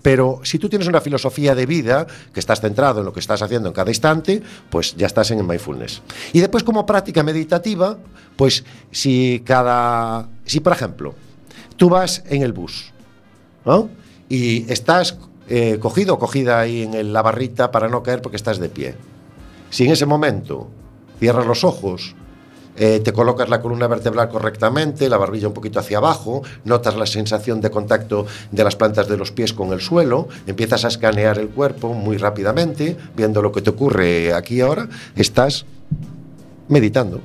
[0.03, 3.41] Pero si tú tienes una filosofía de vida que estás centrado en lo que estás
[3.41, 6.03] haciendo en cada instante, pues ya estás en el mindfulness.
[6.33, 7.97] Y después como práctica meditativa,
[8.35, 11.15] pues si cada si por ejemplo,
[11.77, 12.91] tú vas en el bus,
[13.65, 13.89] ¿no?
[14.27, 18.59] Y estás eh, cogido o cogida ahí en la barrita para no caer porque estás
[18.59, 18.95] de pie.
[19.69, 20.67] Si en ese momento
[21.19, 22.15] cierras los ojos,
[22.77, 27.05] eh, te colocas la columna vertebral correctamente, la barbilla un poquito hacia abajo, notas la
[27.05, 31.37] sensación de contacto de las plantas de los pies con el suelo, empiezas a escanear
[31.39, 35.65] el cuerpo muy rápidamente, viendo lo que te ocurre aquí ahora, estás
[36.67, 37.21] meditando.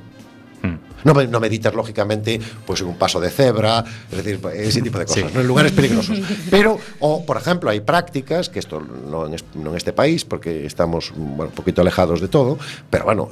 [1.04, 4.98] No, me- no meditas, lógicamente, pues en un paso de cebra, es decir, ese tipo
[4.98, 5.40] de cosas, ¿no?
[5.40, 6.18] en lugares peligrosos.
[6.50, 10.66] Pero, o por ejemplo, hay prácticas, que esto no en, no en este país, porque
[10.66, 12.58] estamos bueno, un poquito alejados de todo,
[12.90, 13.28] pero bueno,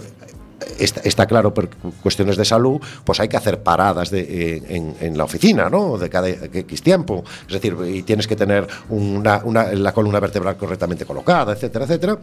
[0.79, 1.69] está, claro por
[2.03, 4.63] cuestiones de salud, pues hay que hacer paradas de,
[5.01, 5.99] en, la oficina, ¿no?
[5.99, 7.25] De cada X tiempo.
[7.47, 9.43] Es decir, y tienes que tener una,
[9.75, 12.19] la columna vertebral correctamente colocada, etcétera, etcétera.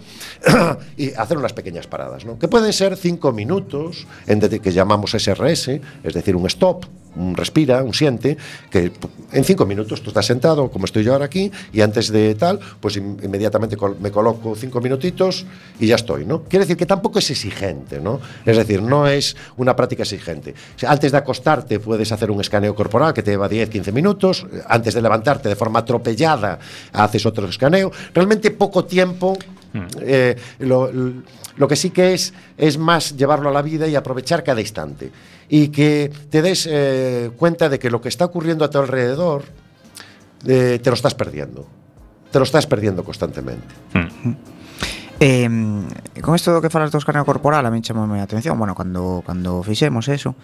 [0.97, 2.37] y hacer unas pequeñas paradas, ¿no?
[2.37, 5.67] Que pueden ser cinco minutos, que llamamos SRS,
[6.03, 6.85] es decir, un stop,
[7.15, 8.37] un respira, un siente,
[8.69, 8.91] que
[9.31, 12.59] en cinco minutos tú estás sentado, como estoy yo ahora aquí, y antes de tal,
[12.79, 15.45] pues in- inmediatamente me coloco cinco minutitos
[15.79, 16.43] y ya estoy, ¿no?
[16.43, 18.19] Quiere decir que tampoco es exigente, ¿no?
[18.45, 20.53] Es decir, no es una práctica exigente.
[20.87, 24.93] Antes de acostarte puedes hacer un escaneo corporal que te lleva 10, 15 minutos, antes
[24.93, 26.59] de levantarte de forma atropellada
[26.93, 27.91] haces otro escaneo.
[28.13, 29.37] Realmente poco tiempo.
[30.01, 30.91] eh, lo,
[31.57, 35.11] lo que sí que es es más llevarlo a la vida y aprovechar cada instante.
[35.49, 39.43] y que te des eh, cuenta de que lo que está ocurriendo a tu alrededor
[40.45, 41.65] eh, te lo estás perdiendo.
[42.31, 43.67] Te lo estás perdiendo constantemente.
[43.93, 44.35] Mm.
[45.19, 45.49] Eh,
[46.21, 49.23] con isto do que falas do escaneo corporal a mí me a atención, bueno, cando,
[49.23, 50.35] cando fixemos eso,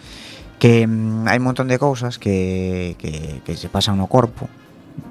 [0.55, 4.47] que mm, hai un montón de cousas que, que, que se pasan no corpo,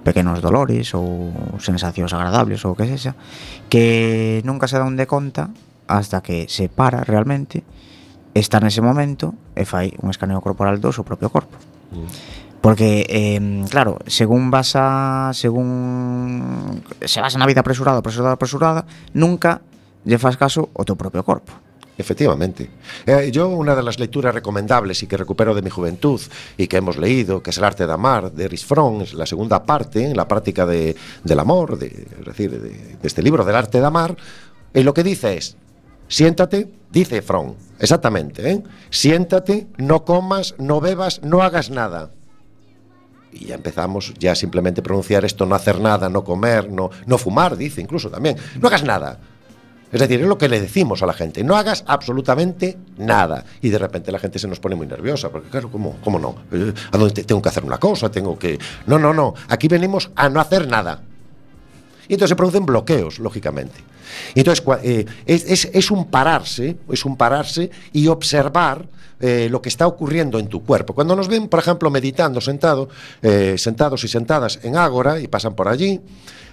[0.04, 3.12] pequenos dolores ou sensacións agradables ou o que sexa,
[3.68, 5.52] que nunca se dan de conta
[5.84, 7.60] hasta que se para realmente
[8.38, 11.54] está nese momento e fai un escaneo corporal do seu propio corpo
[12.60, 13.38] Porque, eh,
[13.70, 15.30] claro, según vas a.
[15.32, 16.82] Según.
[17.06, 18.82] Se vas na vida apresurada, apresurada, apresurada,
[19.14, 19.62] nunca
[20.02, 21.54] lle fas caso ao teu propio corpo.
[21.98, 22.66] Efectivamente.
[23.06, 26.20] Eh, yo una de las lecturas recomendables y que recupero de mi juventud
[26.58, 29.26] y que hemos leído, que es El arte de amar, de Erich Fromm, es la
[29.26, 31.86] segunda parte, en la práctica de- del amor, de,
[32.18, 34.16] es decir, de, de este libro del arte de amar,
[34.74, 35.56] y lo que dice es,
[36.08, 38.62] siéntate, dice Fromm, exactamente, ¿eh?
[38.90, 42.10] siéntate, no comas, no bebas, no hagas nada.
[43.32, 47.56] Y ya empezamos ya simplemente pronunciar esto, no hacer nada, no comer, no, no fumar,
[47.56, 48.36] dice incluso también.
[48.60, 49.20] No hagas nada.
[49.92, 53.44] Es decir, es lo que le decimos a la gente, no hagas absolutamente nada.
[53.62, 56.36] Y de repente la gente se nos pone muy nerviosa, porque claro, ¿cómo, cómo no?
[56.52, 58.10] Eh, ¿A dónde te- tengo que hacer una cosa?
[58.10, 58.58] Tengo que...
[58.86, 61.02] No, no, no, aquí venimos a no hacer nada.
[62.08, 63.80] Y entonces se producen bloqueos, lógicamente.
[64.34, 68.86] Entonces eh, es, un pararse, es un pararse y observar
[69.20, 70.94] eh, lo que está ocurriendo en tu cuerpo.
[70.94, 72.88] Cuando nos ven, por ejemplo, meditando sentado,
[73.22, 76.00] eh, sentados y sentadas en Ágora y pasan por allí,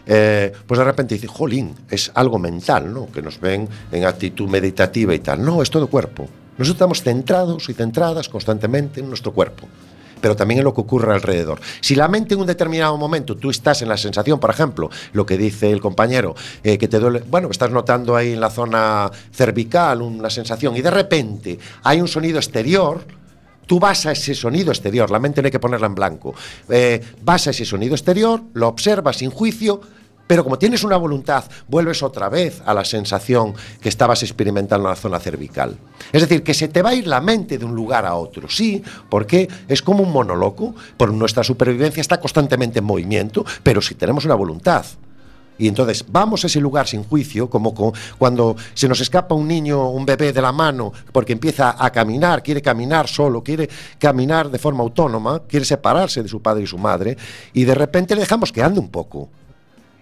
[0.06, 3.12] pues de repente dicen, jolín, es algo mental, ¿no?
[3.12, 5.43] Que nos ven en actitud meditativa y tal.
[5.43, 6.28] No, es todo cuerpo.
[6.60, 9.68] Nosotros estamos centrados y centradas constantemente en nuestro cuerpo
[10.26, 11.59] pero también en lo que ocurre alrededor.
[11.82, 15.23] Si la mente en un determinado momento tú estás en la sensación, por ejemplo, lo
[15.23, 19.11] que dice el compañero, eh, que te duele, bueno, estás notando ahí en la zona
[19.32, 23.01] cervical una sensación y de repente hay un sonido exterior,
[23.67, 26.36] Tú vas a ese sonido exterior, la mente no hay que ponerla en blanco.
[26.69, 29.82] Eh, vas a ese sonido exterior, lo observas sin juicio,
[30.28, 34.91] pero como tienes una voluntad, vuelves otra vez a la sensación que estabas experimentando en
[34.91, 35.78] la zona cervical.
[36.11, 38.49] Es decir, que se te va a ir la mente de un lugar a otro,
[38.49, 43.95] sí, porque es como un monoloco, por nuestra supervivencia está constantemente en movimiento, pero si
[43.95, 44.86] tenemos una voluntad.
[45.57, 49.47] Y entonces vamos a ese lugar sin juicio, como co- cuando se nos escapa un
[49.47, 54.49] niño, un bebé de la mano, porque empieza a caminar, quiere caminar solo, quiere caminar
[54.51, 57.15] de forma autónoma, quiere separarse de su padre y su madre,
[57.53, 59.30] y de repente le dejamos que ande un poco.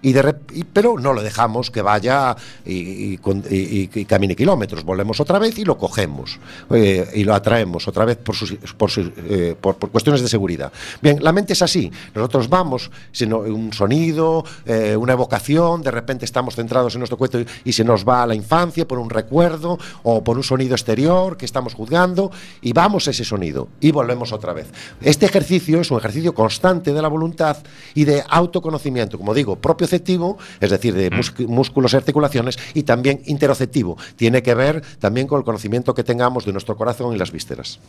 [0.03, 2.35] Y de y- pero no lo dejamos que vaya
[2.65, 4.83] y, y camine kilómetros.
[4.83, 6.39] Volvemos otra vez y lo cogemos
[6.69, 10.27] eh, y lo atraemos otra vez por, sus- por, sus, eh, por- por cuestiones de
[10.27, 10.71] seguridad.
[11.01, 11.91] Bien, la mente es así.
[12.13, 17.39] Nosotros vamos, sino un sonido, eh, una evocación, de repente estamos centrados en nuestro cuento
[17.63, 21.37] y, se nos va a la infancia por un recuerdo o por un sonido exterior
[21.37, 22.29] que estamos juzgando
[22.61, 24.67] y vamos a ese sonido y volvemos otra vez.
[25.01, 27.57] Este ejercicio es un ejercicio constante de la voluntad
[27.95, 29.55] y de autoconocimiento, como digo,
[30.01, 33.97] es decir, de mus- músculos y articulaciones, y también interoceptivo.
[34.15, 37.79] Tiene que ver también con el conocimiento que tengamos de nuestro corazón y las vísceras.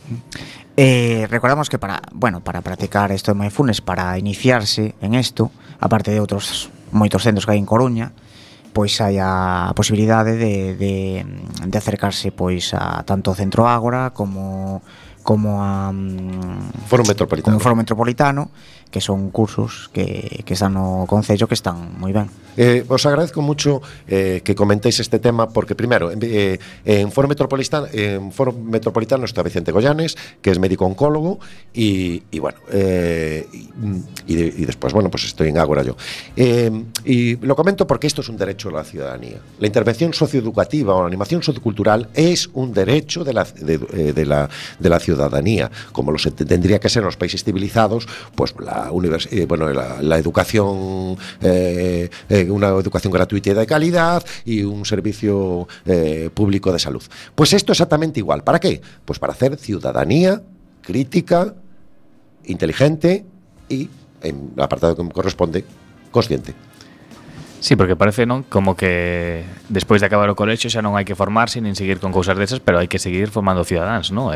[0.77, 6.11] Eh, recordamos que para, bueno, para practicar esto de mindfulness, para iniciarse en esto, aparte
[6.11, 8.11] de outros moitos centros que hai en Coruña,
[8.75, 11.23] pois hai a posibilidade de, de,
[11.63, 14.83] de acercarse pois a tanto o Centro Ágora como
[15.25, 17.55] como a mm, Foro Metropolitano.
[17.57, 18.51] como Foro Metropolitano,
[18.95, 22.31] que son cursos que, que están no Concello que están moi ben.
[22.55, 26.55] Eh, os agradezco mucho eh, que comentéis este tema porque primero eh,
[26.87, 31.43] en Foro Metropolitano en Foro Metropolitano está Vicente Goyanes que es médico oncólogo
[31.75, 33.67] y, y bueno eh, y,
[34.31, 35.99] y de- y después bueno pues estoy en Ágora yo.
[36.39, 36.71] Eh,
[37.03, 39.43] y lo comento porque esto es un derecho de la ciudadanía.
[39.59, 44.25] La intervención socioeducativa o la animación sociocultural es un derecho de la, de, eh, de
[44.25, 44.47] la,
[44.79, 45.69] de la ciudadanía.
[45.91, 50.17] Como lo tendría que ser en los países civilizados pues la, la, eh, bueno, la,
[50.17, 55.67] educación, eh, eh, una educación gratuita y de calidad y un servicio
[56.33, 57.03] público de salud.
[57.33, 58.43] Pues esto exactamente igual.
[58.43, 58.81] ¿Para qué?
[59.05, 60.41] Pues para hacer ciudadanía
[60.81, 61.55] crítica,
[62.45, 63.25] inteligente
[63.69, 63.89] y,
[64.21, 65.65] en el apartado que me corresponde,
[66.11, 66.53] consciente.
[67.59, 69.41] Sí, porque parece non como que
[69.73, 72.61] despois de acabar o colexio xa non hai que formarse nin seguir con cousas desas,
[72.61, 74.29] pero hai que seguir formando cidadáns, ¿no?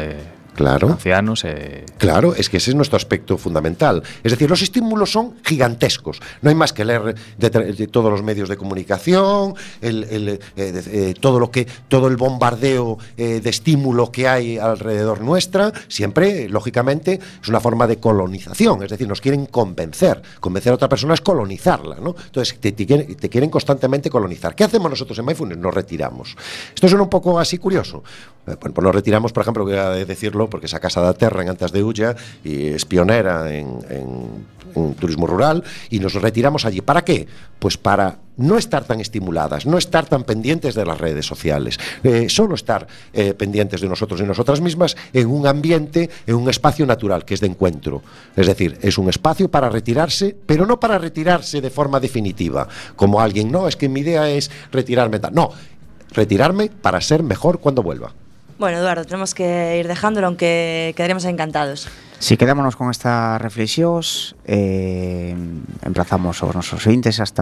[0.59, 0.89] Claro.
[0.89, 1.85] ancianos e...
[1.97, 4.03] Claro, es que ese es nuestro aspecto fundamental.
[4.25, 6.19] Es decir, los estímulos son gigantescos.
[6.41, 10.39] No hay más que leer de, todos los medios de comunicación, el- el, eh,
[10.73, 15.71] de- eh, todo lo que, todo el bombardeo eh, de estímulo que hay alrededor nuestra.
[15.87, 18.83] Siempre, lógicamente, es una forma de colonización.
[18.83, 20.21] Es decir, nos quieren convencer.
[20.41, 22.15] Convencer a otra persona es colonizarla, ¿no?
[22.25, 24.55] Entonces te, te quieren, te quieren constantemente colonizar.
[24.55, 25.57] ¿Qué hacemos nosotros en Mindfulness?
[25.57, 26.35] Nos retiramos.
[26.75, 28.03] Esto suena un poco así curioso.
[28.49, 31.41] Eh, Bueno, pues nos retiramos, por ejemplo, voy a decirlo, porque esa casa da terra
[31.41, 36.63] en Antas de Ulla y es pionera en, en- en turismo rural y nos retiramos
[36.65, 36.81] allí.
[36.81, 37.27] ¿Para qué?
[37.57, 42.29] Pues para no estar tan estimuladas, no estar tan pendientes de las redes sociales, eh,
[42.29, 46.85] solo estar eh, pendientes de nosotros y nosotras mismas en un ambiente, en un espacio
[46.85, 48.03] natural que es de encuentro.
[48.35, 53.19] Es decir, es un espacio para retirarse, pero no para retirarse de forma definitiva, como
[53.21, 55.19] alguien, no, es que mi idea es retirarme.
[55.19, 55.33] tal".
[55.33, 55.49] No,
[56.11, 58.13] retirarme para ser mejor cuando vuelva.
[58.59, 61.87] Bueno, Eduardo, tenemos que ir dejándolo, aunque quedaremos encantados.
[62.19, 65.33] Si quedámonos con estas reflexións eh,
[65.81, 67.37] Emplazamos aos nosos ointes hasta